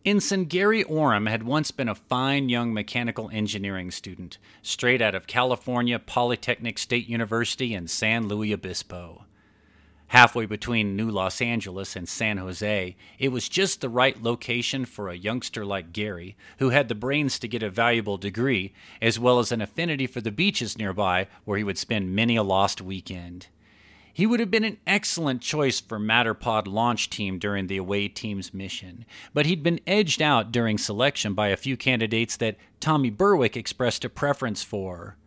Ensign 0.08 0.46
Gary 0.46 0.84
Oram 0.84 1.26
had 1.26 1.44
once 1.44 1.72
been 1.72 1.90
a 1.90 1.96
fine 1.96 2.48
young 2.48 2.74
mechanical 2.74 3.30
engineering 3.34 3.92
student, 3.92 4.38
straight 4.62 5.02
out 5.02 5.14
of 5.14 5.28
California 5.28 6.00
Polytechnic 6.00 6.78
State 6.78 7.10
University 7.10 7.74
in 7.74 7.90
San 7.90 8.30
Luis 8.30 8.54
Obispo. 8.54 9.26
Halfway 10.12 10.46
between 10.46 10.96
New 10.96 11.12
Los 11.12 11.42
Angeles 11.42 11.98
and 11.98 12.08
San 12.08 12.38
Jose, 12.38 12.96
it 13.20 13.30
was 13.34 13.50
just 13.50 13.82
the 13.82 13.90
right 13.90 14.24
location 14.24 14.86
for 14.86 15.10
a 15.10 15.18
youngster 15.18 15.66
like 15.66 15.92
Gary, 15.92 16.38
who 16.60 16.70
had 16.70 16.88
the 16.88 16.96
brains 16.96 17.38
to 17.40 17.48
get 17.50 17.62
a 17.62 17.70
valuable 17.70 18.18
degree, 18.18 18.72
as 19.02 19.20
well 19.20 19.40
as 19.40 19.52
an 19.52 19.62
affinity 19.62 20.08
for 20.08 20.22
the 20.22 20.32
beaches 20.32 20.78
nearby 20.78 21.28
where 21.44 21.58
he 21.58 21.66
would 21.66 21.78
spend 21.78 22.16
many 22.16 22.38
a 22.38 22.44
lost 22.44 22.82
weekend. 22.82 23.48
He 24.18 24.26
would 24.26 24.40
have 24.40 24.50
been 24.50 24.64
an 24.64 24.80
excellent 24.88 25.44
choice 25.44 25.80
for 25.80 26.00
Matterpod 26.00 26.66
launch 26.66 27.08
team 27.08 27.38
during 27.38 27.68
the 27.68 27.78
away 27.78 28.08
team's 28.08 28.52
mission, 28.52 29.06
but 29.32 29.46
he'd 29.46 29.62
been 29.62 29.80
edged 29.86 30.24
out 30.24 30.52
during 30.52 30.80
selection 30.80 31.36
by 31.36 31.50
a 31.50 31.56
few 31.56 31.78
candidates 31.78 32.36
that 32.38 32.58
Tommy 32.80 33.12
Berwick 33.12 33.56
expressed 33.56 34.04
a 34.04 34.10
preference 34.10 34.64
for. 34.64 35.18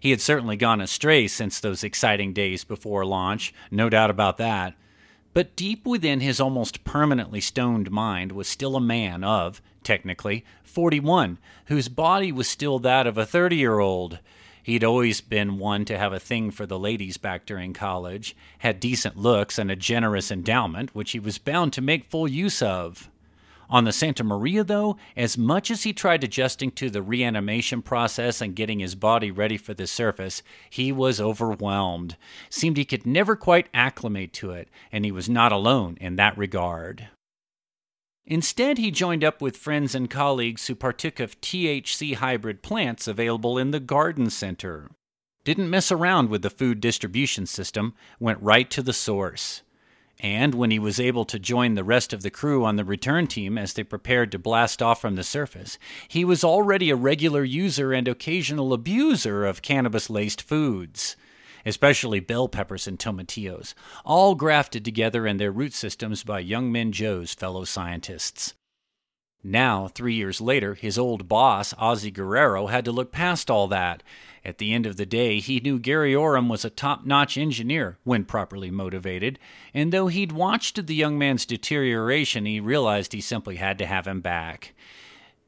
He 0.00 0.10
had 0.10 0.20
certainly 0.20 0.56
gone 0.58 0.82
astray 0.82 1.28
since 1.28 1.58
those 1.58 1.82
exciting 1.82 2.34
days 2.34 2.62
before 2.62 3.06
launch, 3.06 3.54
no 3.70 3.88
doubt 3.88 4.10
about 4.10 4.36
that. 4.36 4.74
But 5.32 5.56
deep 5.56 5.86
within 5.86 6.20
his 6.20 6.38
almost 6.38 6.84
permanently 6.84 7.40
stoned 7.40 7.90
mind 7.90 8.32
was 8.32 8.48
still 8.48 8.76
a 8.76 8.82
man 8.82 9.24
of, 9.24 9.62
technically, 9.82 10.44
41, 10.62 11.38
whose 11.68 11.88
body 11.88 12.32
was 12.32 12.46
still 12.46 12.78
that 12.80 13.06
of 13.06 13.16
a 13.16 13.24
30 13.24 13.56
year 13.56 13.78
old. 13.78 14.18
He'd 14.66 14.82
always 14.82 15.20
been 15.20 15.60
one 15.60 15.84
to 15.84 15.96
have 15.96 16.12
a 16.12 16.18
thing 16.18 16.50
for 16.50 16.66
the 16.66 16.76
ladies 16.76 17.18
back 17.18 17.46
during 17.46 17.72
college, 17.72 18.34
had 18.58 18.80
decent 18.80 19.16
looks 19.16 19.60
and 19.60 19.70
a 19.70 19.76
generous 19.76 20.32
endowment, 20.32 20.92
which 20.92 21.12
he 21.12 21.20
was 21.20 21.38
bound 21.38 21.72
to 21.74 21.80
make 21.80 22.04
full 22.04 22.26
use 22.26 22.60
of. 22.60 23.08
On 23.70 23.84
the 23.84 23.92
Santa 23.92 24.24
Maria, 24.24 24.64
though, 24.64 24.96
as 25.16 25.38
much 25.38 25.70
as 25.70 25.84
he 25.84 25.92
tried 25.92 26.24
adjusting 26.24 26.72
to 26.72 26.90
the 26.90 27.00
reanimation 27.00 27.80
process 27.80 28.40
and 28.40 28.56
getting 28.56 28.80
his 28.80 28.96
body 28.96 29.30
ready 29.30 29.56
for 29.56 29.72
the 29.72 29.86
surface, 29.86 30.42
he 30.68 30.90
was 30.90 31.20
overwhelmed. 31.20 32.16
Seemed 32.50 32.76
he 32.76 32.84
could 32.84 33.06
never 33.06 33.36
quite 33.36 33.68
acclimate 33.72 34.32
to 34.32 34.50
it, 34.50 34.68
and 34.90 35.04
he 35.04 35.12
was 35.12 35.28
not 35.28 35.52
alone 35.52 35.96
in 36.00 36.16
that 36.16 36.36
regard. 36.36 37.06
Instead, 38.26 38.76
he 38.78 38.90
joined 38.90 39.22
up 39.22 39.40
with 39.40 39.56
friends 39.56 39.94
and 39.94 40.10
colleagues 40.10 40.66
who 40.66 40.74
partook 40.74 41.20
of 41.20 41.40
THC 41.40 42.16
hybrid 42.16 42.60
plants 42.60 43.06
available 43.06 43.56
in 43.56 43.70
the 43.70 43.78
garden 43.78 44.30
center. 44.30 44.90
Didn't 45.44 45.70
mess 45.70 45.92
around 45.92 46.28
with 46.28 46.42
the 46.42 46.50
food 46.50 46.80
distribution 46.80 47.46
system, 47.46 47.94
went 48.18 48.42
right 48.42 48.68
to 48.70 48.82
the 48.82 48.92
source. 48.92 49.62
And 50.18 50.54
when 50.54 50.72
he 50.72 50.78
was 50.80 50.98
able 50.98 51.24
to 51.26 51.38
join 51.38 51.74
the 51.74 51.84
rest 51.84 52.12
of 52.12 52.22
the 52.22 52.30
crew 52.30 52.64
on 52.64 52.74
the 52.76 52.84
return 52.84 53.28
team 53.28 53.56
as 53.56 53.74
they 53.74 53.84
prepared 53.84 54.32
to 54.32 54.40
blast 54.40 54.82
off 54.82 55.00
from 55.00 55.14
the 55.14 55.22
surface, 55.22 55.78
he 56.08 56.24
was 56.24 56.42
already 56.42 56.90
a 56.90 56.96
regular 56.96 57.44
user 57.44 57.92
and 57.92 58.08
occasional 58.08 58.72
abuser 58.72 59.46
of 59.46 59.62
cannabis 59.62 60.10
laced 60.10 60.42
foods 60.42 61.16
especially 61.66 62.20
bell 62.20 62.48
peppers 62.48 62.86
and 62.86 62.98
tomatillos, 62.98 63.74
all 64.04 64.34
grafted 64.34 64.84
together 64.84 65.26
in 65.26 65.36
their 65.36 65.52
root 65.52 65.74
systems 65.74 66.24
by 66.24 66.38
Young 66.38 66.72
Min 66.72 66.92
Joe's 66.92 67.34
fellow 67.34 67.64
scientists. 67.64 68.54
Now, 69.44 69.86
three 69.86 70.14
years 70.14 70.40
later, 70.40 70.74
his 70.74 70.98
old 70.98 71.28
boss, 71.28 71.72
Ozzy 71.74 72.12
Guerrero, 72.12 72.66
had 72.66 72.84
to 72.84 72.92
look 72.92 73.12
past 73.12 73.50
all 73.50 73.68
that. 73.68 74.02
At 74.44 74.58
the 74.58 74.72
end 74.72 74.86
of 74.86 74.96
the 74.96 75.06
day, 75.06 75.38
he 75.38 75.60
knew 75.60 75.78
Gary 75.78 76.14
Oram 76.14 76.48
was 76.48 76.64
a 76.64 76.70
top 76.70 77.04
notch 77.04 77.36
engineer 77.36 77.98
when 78.02 78.24
properly 78.24 78.70
motivated, 78.70 79.38
and 79.74 79.92
though 79.92 80.06
he'd 80.08 80.32
watched 80.32 80.84
the 80.86 80.94
young 80.94 81.18
man's 81.18 81.46
deterioration, 81.46 82.46
he 82.46 82.58
realized 82.58 83.12
he 83.12 83.20
simply 83.20 83.56
had 83.56 83.78
to 83.78 83.86
have 83.86 84.06
him 84.06 84.20
back. 84.20 84.74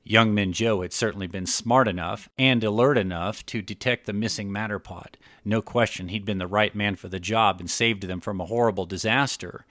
Young 0.09 0.33
Min 0.33 0.55
Joe 0.55 0.81
had 0.81 0.95
certainly 0.95 1.27
been 1.27 1.45
smart 1.45 1.87
enough 1.87 2.31
and 2.39 2.65
alert 2.65 2.97
enough 2.97 3.45
to 3.45 3.61
detect 3.61 4.07
the 4.07 4.15
missing 4.15 4.51
matter 4.51 4.79
pod. 4.79 5.19
No 5.45 5.61
question 5.61 6.09
he'd 6.09 6.25
been 6.25 6.39
the 6.39 6.47
right 6.47 6.75
man 6.75 6.97
for 6.97 7.09
the 7.09 7.21
job 7.21 7.61
and 7.61 7.71
saved 7.71 8.05
them 8.05 8.19
from 8.19 8.41
a 8.41 8.47
horrible 8.47 8.87
disaster. 8.87 9.67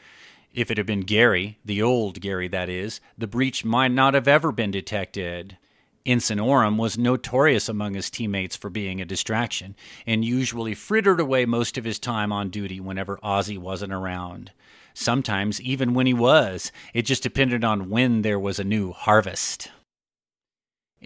If 0.54 0.69
it 0.69 0.78
had 0.78 0.86
been 0.86 1.00
Gary, 1.00 1.58
the 1.65 1.82
old 1.82 2.21
Gary 2.21 2.47
that 2.50 2.69
is, 2.69 3.02
the 3.17 3.26
breach 3.26 3.65
might 3.65 3.91
not 3.91 4.13
have 4.13 4.28
ever 4.28 4.52
been 4.52 4.69
detected. 4.69 5.58
Ensign 6.06 6.78
was 6.78 7.00
notorious 7.00 7.67
among 7.67 7.95
his 7.95 8.12
teammates 8.12 8.56
for 8.56 8.69
being 8.69 9.02
a 9.02 9.06
distraction, 9.06 9.76
and 10.06 10.23
usually 10.23 10.76
frittered 10.76 11.19
away 11.19 11.47
most 11.47 11.80
of 11.80 11.84
his 11.84 11.97
time 11.97 12.32
on 12.32 12.52
duty 12.52 12.80
whenever 12.80 13.17
Ozzy 13.23 13.58
wasn't 13.58 13.91
around. 13.91 14.52
Sometimes, 14.93 15.60
even 15.62 15.95
when 15.95 16.06
he 16.06 16.13
was, 16.13 16.71
it 16.93 17.08
just 17.08 17.23
depended 17.23 17.63
on 17.63 17.89
when 17.89 18.21
there 18.21 18.39
was 18.39 18.60
a 18.60 18.63
new 18.63 18.91
harvest. 18.91 19.71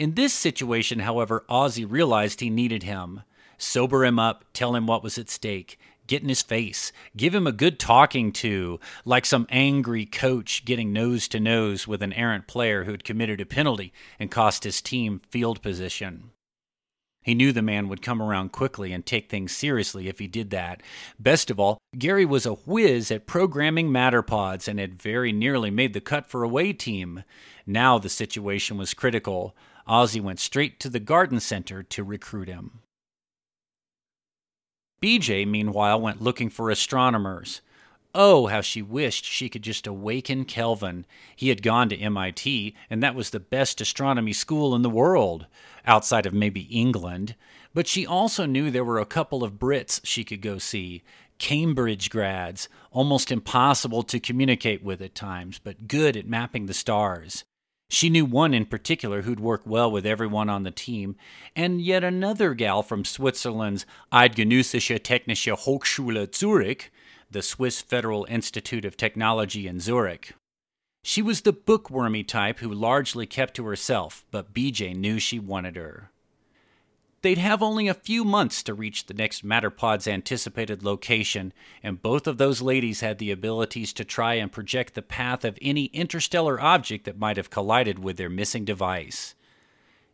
In 0.01 0.15
this 0.15 0.33
situation, 0.33 0.97
however, 0.97 1.45
Ozzy 1.47 1.85
realized 1.87 2.39
he 2.39 2.49
needed 2.49 2.81
him. 2.81 3.21
Sober 3.59 4.03
him 4.03 4.17
up, 4.17 4.45
tell 4.51 4.75
him 4.75 4.87
what 4.87 5.03
was 5.03 5.19
at 5.19 5.29
stake, 5.29 5.77
get 6.07 6.23
in 6.23 6.29
his 6.29 6.41
face, 6.41 6.91
give 7.15 7.35
him 7.35 7.45
a 7.45 7.51
good 7.51 7.77
talking 7.77 8.31
to, 8.31 8.79
like 9.05 9.27
some 9.27 9.45
angry 9.51 10.07
coach 10.07 10.65
getting 10.65 10.91
nose 10.91 11.27
to 11.27 11.39
nose 11.39 11.87
with 11.87 12.01
an 12.01 12.13
errant 12.13 12.47
player 12.47 12.85
who 12.85 12.89
had 12.89 13.03
committed 13.03 13.39
a 13.41 13.45
penalty 13.45 13.93
and 14.19 14.31
cost 14.31 14.63
his 14.63 14.81
team 14.81 15.21
field 15.29 15.61
position. 15.61 16.31
He 17.21 17.35
knew 17.35 17.51
the 17.51 17.61
man 17.61 17.87
would 17.87 18.01
come 18.01 18.23
around 18.23 18.51
quickly 18.51 18.93
and 18.93 19.05
take 19.05 19.29
things 19.29 19.55
seriously 19.55 20.07
if 20.07 20.17
he 20.17 20.25
did 20.25 20.49
that. 20.49 20.81
Best 21.19 21.51
of 21.51 21.59
all, 21.59 21.77
Gary 21.95 22.25
was 22.25 22.47
a 22.47 22.55
whiz 22.55 23.11
at 23.11 23.27
programming 23.27 23.89
Matterpods 23.89 24.67
and 24.67 24.79
had 24.79 24.99
very 24.99 25.31
nearly 25.31 25.69
made 25.69 25.93
the 25.93 26.01
cut 26.01 26.25
for 26.25 26.41
away 26.41 26.73
team. 26.73 27.23
Now 27.67 27.99
the 27.99 28.09
situation 28.09 28.77
was 28.77 28.95
critical. 28.95 29.55
Ozzy 29.87 30.21
went 30.21 30.39
straight 30.39 30.79
to 30.79 30.89
the 30.89 30.99
garden 30.99 31.39
center 31.39 31.83
to 31.83 32.03
recruit 32.03 32.47
him. 32.47 32.79
BJ, 35.01 35.47
meanwhile, 35.47 35.99
went 35.99 36.21
looking 36.21 36.49
for 36.49 36.69
astronomers. 36.69 37.61
Oh, 38.13 38.47
how 38.47 38.61
she 38.61 38.81
wished 38.81 39.23
she 39.25 39.49
could 39.49 39.63
just 39.63 39.87
awaken 39.87 40.45
Kelvin. 40.45 41.05
He 41.35 41.49
had 41.49 41.63
gone 41.63 41.89
to 41.89 41.97
MIT, 41.97 42.75
and 42.89 43.01
that 43.01 43.15
was 43.15 43.29
the 43.29 43.39
best 43.39 43.79
astronomy 43.79 44.33
school 44.33 44.75
in 44.75 44.81
the 44.81 44.89
world, 44.89 45.47
outside 45.85 46.25
of 46.25 46.33
maybe 46.33 46.61
England. 46.63 47.35
But 47.73 47.87
she 47.87 48.05
also 48.05 48.45
knew 48.45 48.69
there 48.69 48.83
were 48.83 48.99
a 48.99 49.05
couple 49.05 49.43
of 49.43 49.53
Brits 49.53 50.01
she 50.03 50.23
could 50.23 50.41
go 50.41 50.57
see. 50.57 51.03
Cambridge 51.39 52.09
grads, 52.09 52.69
almost 52.91 53.31
impossible 53.31 54.03
to 54.03 54.19
communicate 54.19 54.83
with 54.83 55.01
at 55.01 55.15
times, 55.15 55.57
but 55.57 55.87
good 55.87 56.15
at 56.15 56.27
mapping 56.27 56.65
the 56.65 56.73
stars. 56.73 57.45
She 57.93 58.09
knew 58.09 58.23
one 58.23 58.53
in 58.53 58.67
particular 58.67 59.23
who'd 59.23 59.41
work 59.41 59.63
well 59.65 59.91
with 59.91 60.05
everyone 60.05 60.47
on 60.47 60.63
the 60.63 60.71
team, 60.71 61.17
and 61.57 61.81
yet 61.81 62.05
another 62.05 62.53
gal 62.53 62.83
from 62.83 63.03
Switzerland's 63.03 63.85
Eidgenössische 64.13 64.97
Technische 64.97 65.57
Hochschule 65.57 66.33
Zurich, 66.33 66.89
the 67.29 67.41
Swiss 67.41 67.81
Federal 67.81 68.25
Institute 68.29 68.85
of 68.85 68.95
Technology 68.95 69.67
in 69.67 69.81
Zurich. 69.81 70.35
She 71.03 71.21
was 71.21 71.41
the 71.41 71.51
bookwormy 71.51 72.23
type 72.23 72.59
who 72.59 72.73
largely 72.73 73.25
kept 73.25 73.55
to 73.55 73.65
herself, 73.65 74.25
but 74.31 74.53
BJ 74.53 74.95
knew 74.95 75.19
she 75.19 75.37
wanted 75.37 75.75
her. 75.75 76.10
They'd 77.21 77.37
have 77.37 77.61
only 77.61 77.87
a 77.87 77.93
few 77.93 78.25
months 78.25 78.63
to 78.63 78.73
reach 78.73 79.05
the 79.05 79.13
next 79.13 79.43
Matterpod's 79.43 80.07
anticipated 80.07 80.81
location, 80.81 81.53
and 81.83 82.01
both 82.01 82.25
of 82.25 82.39
those 82.39 82.61
ladies 82.61 83.01
had 83.01 83.19
the 83.19 83.29
abilities 83.29 83.93
to 83.93 84.03
try 84.03 84.35
and 84.35 84.51
project 84.51 84.95
the 84.95 85.03
path 85.03 85.45
of 85.45 85.59
any 85.61 85.85
interstellar 85.85 86.59
object 86.59 87.05
that 87.05 87.19
might 87.19 87.37
have 87.37 87.51
collided 87.51 87.99
with 87.99 88.17
their 88.17 88.29
missing 88.29 88.65
device. 88.65 89.35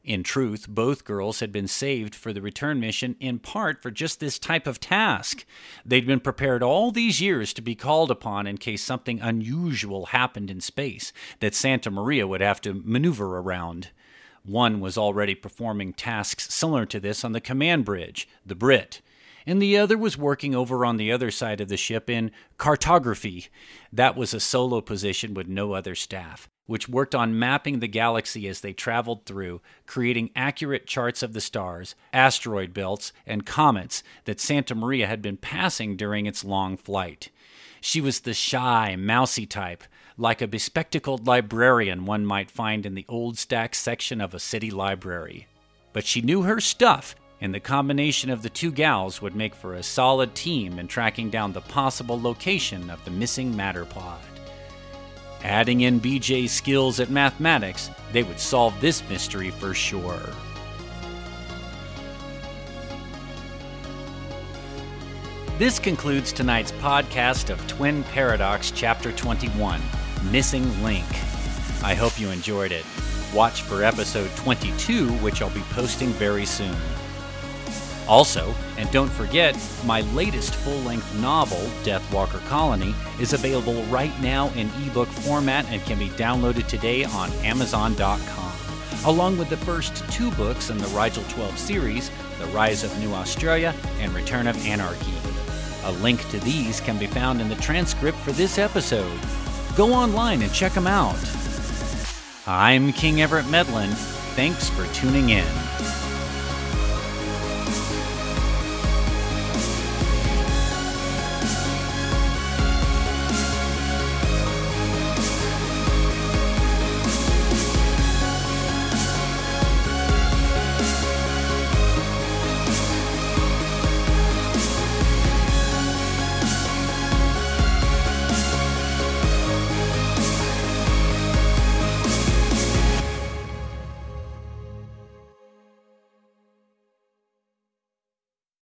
In 0.04 0.24
truth, 0.24 0.67
both 0.70 1.06
girls 1.06 1.41
had 1.41 1.52
been 1.52 1.67
saved 1.67 2.15
for 2.15 2.32
the 2.32 2.41
return 2.41 2.80
mission 2.80 3.15
in 3.20 3.39
part 3.39 3.82
for 3.82 3.91
just 3.91 4.20
this 4.20 4.39
type 4.39 4.65
of 4.65 4.80
task. 4.80 5.46
They'd 5.86 6.08
been 6.08 6.22
prepared 6.22 6.63
all 6.63 6.91
these 6.91 7.20
years 7.20 7.54
to 7.54 7.62
be 7.62 7.76
called 7.76 8.10
upon 8.10 8.48
in 8.48 8.58
case 8.58 8.84
something 8.84 9.20
unusual 9.20 10.08
happened 10.08 10.50
in 10.50 10.62
space 10.62 11.12
that 11.41 11.56
Santa 11.56 11.91
Maria 11.91 12.26
would 12.26 12.41
have 12.41 12.62
to 12.62 12.82
maneuver 12.86 13.38
around. 13.38 13.89
One 14.47 14.79
was 14.79 14.97
already 14.97 15.36
performing 15.36 15.91
tasks 15.91 16.53
similar 16.53 16.86
to 16.86 17.01
this 17.01 17.25
on 17.25 17.33
the 17.33 17.41
command 17.41 17.83
bridge, 17.83 18.29
the 18.45 18.55
Brit, 18.55 19.01
and 19.45 19.62
the 19.62 19.77
other 19.77 19.97
was 19.97 20.17
working 20.17 20.55
over 20.55 20.86
on 20.86 20.95
the 20.95 21.12
other 21.12 21.31
side 21.31 21.60
of 21.60 21.67
the 21.67 21.75
ship 21.75 22.10
in 22.10 22.31
cartography. 22.57 23.47
That 23.91 24.15
was 24.15 24.33
a 24.33 24.39
solo 24.39 24.79
position 24.79 25.33
with 25.33 25.49
no 25.49 25.73
other 25.73 25.95
staff, 25.95 26.47
which 26.65 26.88
worked 26.88 27.13
on 27.13 27.38
mapping 27.38 27.79
the 27.79 27.89
galaxy 27.89 28.47
as 28.47 28.62
they 28.62 28.71
traveled 28.71 29.25
through, 29.25 29.60
creating 29.86 30.31
accurate 30.33 30.88
charts 30.88 31.21
of 31.21 31.33
the 31.33 31.41
stars, 31.41 31.95
asteroid 32.13 32.73
belts, 32.73 33.12
and 33.25 33.45
comets 33.45 34.01
that 34.23 34.39
Santa 34.39 34.75
Maria 34.75 35.07
had 35.07 35.21
been 35.21 35.36
passing 35.36 35.97
during 35.97 36.25
its 36.25 36.45
long 36.45 36.77
flight. 36.77 37.31
She 37.81 37.99
was 37.99 38.21
the 38.21 38.33
shy, 38.33 38.95
mousy 38.95 39.45
type, 39.45 39.83
like 40.19 40.41
a 40.41 40.47
bespectacled 40.47 41.27
librarian 41.27 42.03
one 42.06 42.25
might 42.25 42.49
find 42.49 42.86
in 42.88 42.95
the 42.95 43.06
old 43.08 43.38
stack 43.38 43.75
section 43.75 44.19
of 44.19 44.34
a 44.34 44.39
city 44.39 44.71
library. 44.71 45.47
But 45.93 46.06
she 46.06 46.21
knew 46.21 46.41
her 46.41 46.60
stuff, 46.60 47.15
and 47.39 47.53
the 47.53 47.60
combination 47.60 48.32
of 48.32 48.41
the 48.41 48.49
two 48.49 48.71
gals 48.71 49.21
would 49.21 49.36
make 49.36 49.53
for 49.53 49.75
a 49.75 49.84
solid 49.84 50.34
team 50.34 50.80
in 50.80 50.88
tracking 50.88 51.30
down 51.30 51.53
the 51.53 51.62
possible 51.62 52.19
location 52.19 52.89
of 52.89 53.03
the 53.06 53.12
missing 53.12 53.56
matter 53.56 53.86
pod. 53.86 54.19
Adding 55.43 55.82
in 55.82 56.01
BJ's 56.01 56.51
skills 56.51 56.99
at 56.99 57.12
mathematics, 57.12 57.91
they 58.12 58.23
would 58.23 58.39
solve 58.39 58.73
this 58.82 59.08
mystery 59.08 59.51
for 59.51 59.75
sure. 59.75 60.30
This 65.60 65.77
concludes 65.77 66.32
tonight's 66.32 66.71
podcast 66.73 67.51
of 67.51 67.65
Twin 67.67 68.03
Paradox 68.06 68.71
Chapter 68.71 69.12
21 69.12 69.82
Missing 70.23 70.84
Link. 70.84 71.06
I 71.84 71.93
hope 71.93 72.19
you 72.19 72.30
enjoyed 72.30 72.71
it. 72.71 72.86
Watch 73.34 73.62
for 73.62 73.84
episode 73.84 74.30
22, 74.38 75.10
which 75.19 75.41
I'll 75.41 75.49
be 75.49 75.62
posting 75.71 76.10
very 76.10 76.45
soon. 76.45 76.75
Also, 78.08 78.56
and 78.77 78.89
don't 78.91 79.12
forget, 79.12 79.58
my 79.86 80.01
latest 80.13 80.56
full 80.56 80.80
length 80.80 81.13
novel, 81.19 81.58
Deathwalker 81.84 82.45
Colony, 82.47 82.95
is 83.19 83.34
available 83.34 83.84
right 83.84 84.17
now 84.21 84.49
in 84.49 84.69
ebook 84.86 85.10
format 85.10 85.65
and 85.65 85.82
can 85.84 85.99
be 85.99 86.10
downloaded 86.10 86.67
today 86.67 87.03
on 87.03 87.32
Amazon.com, 87.43 88.53
along 89.06 89.38
with 89.38 89.49
the 89.49 89.58
first 89.58 90.10
two 90.10 90.32
books 90.32 90.69
in 90.69 90.77
the 90.77 90.88
Rigel 90.88 91.23
12 91.30 91.58
series 91.58 92.10
The 92.39 92.47
Rise 92.47 92.84
of 92.84 92.97
New 92.99 93.13
Australia 93.13 93.75
and 93.99 94.13
Return 94.13 94.47
of 94.47 94.65
Anarchy. 94.65 95.13
A 95.84 95.91
link 96.03 96.27
to 96.30 96.39
these 96.39 96.80
can 96.80 96.97
be 96.97 97.08
found 97.08 97.41
in 97.41 97.49
the 97.49 97.56
transcript 97.56 98.17
for 98.19 98.32
this 98.32 98.58
episode. 98.58 99.19
Go 99.77 99.93
online 99.93 100.41
and 100.41 100.51
check 100.51 100.73
them 100.73 100.87
out. 100.87 101.15
I'm 102.47 102.91
King 102.93 103.21
Everett 103.21 103.47
Medlin. 103.47 103.91
Thanks 104.35 104.69
for 104.71 104.91
tuning 104.91 105.29
in. 105.29 105.45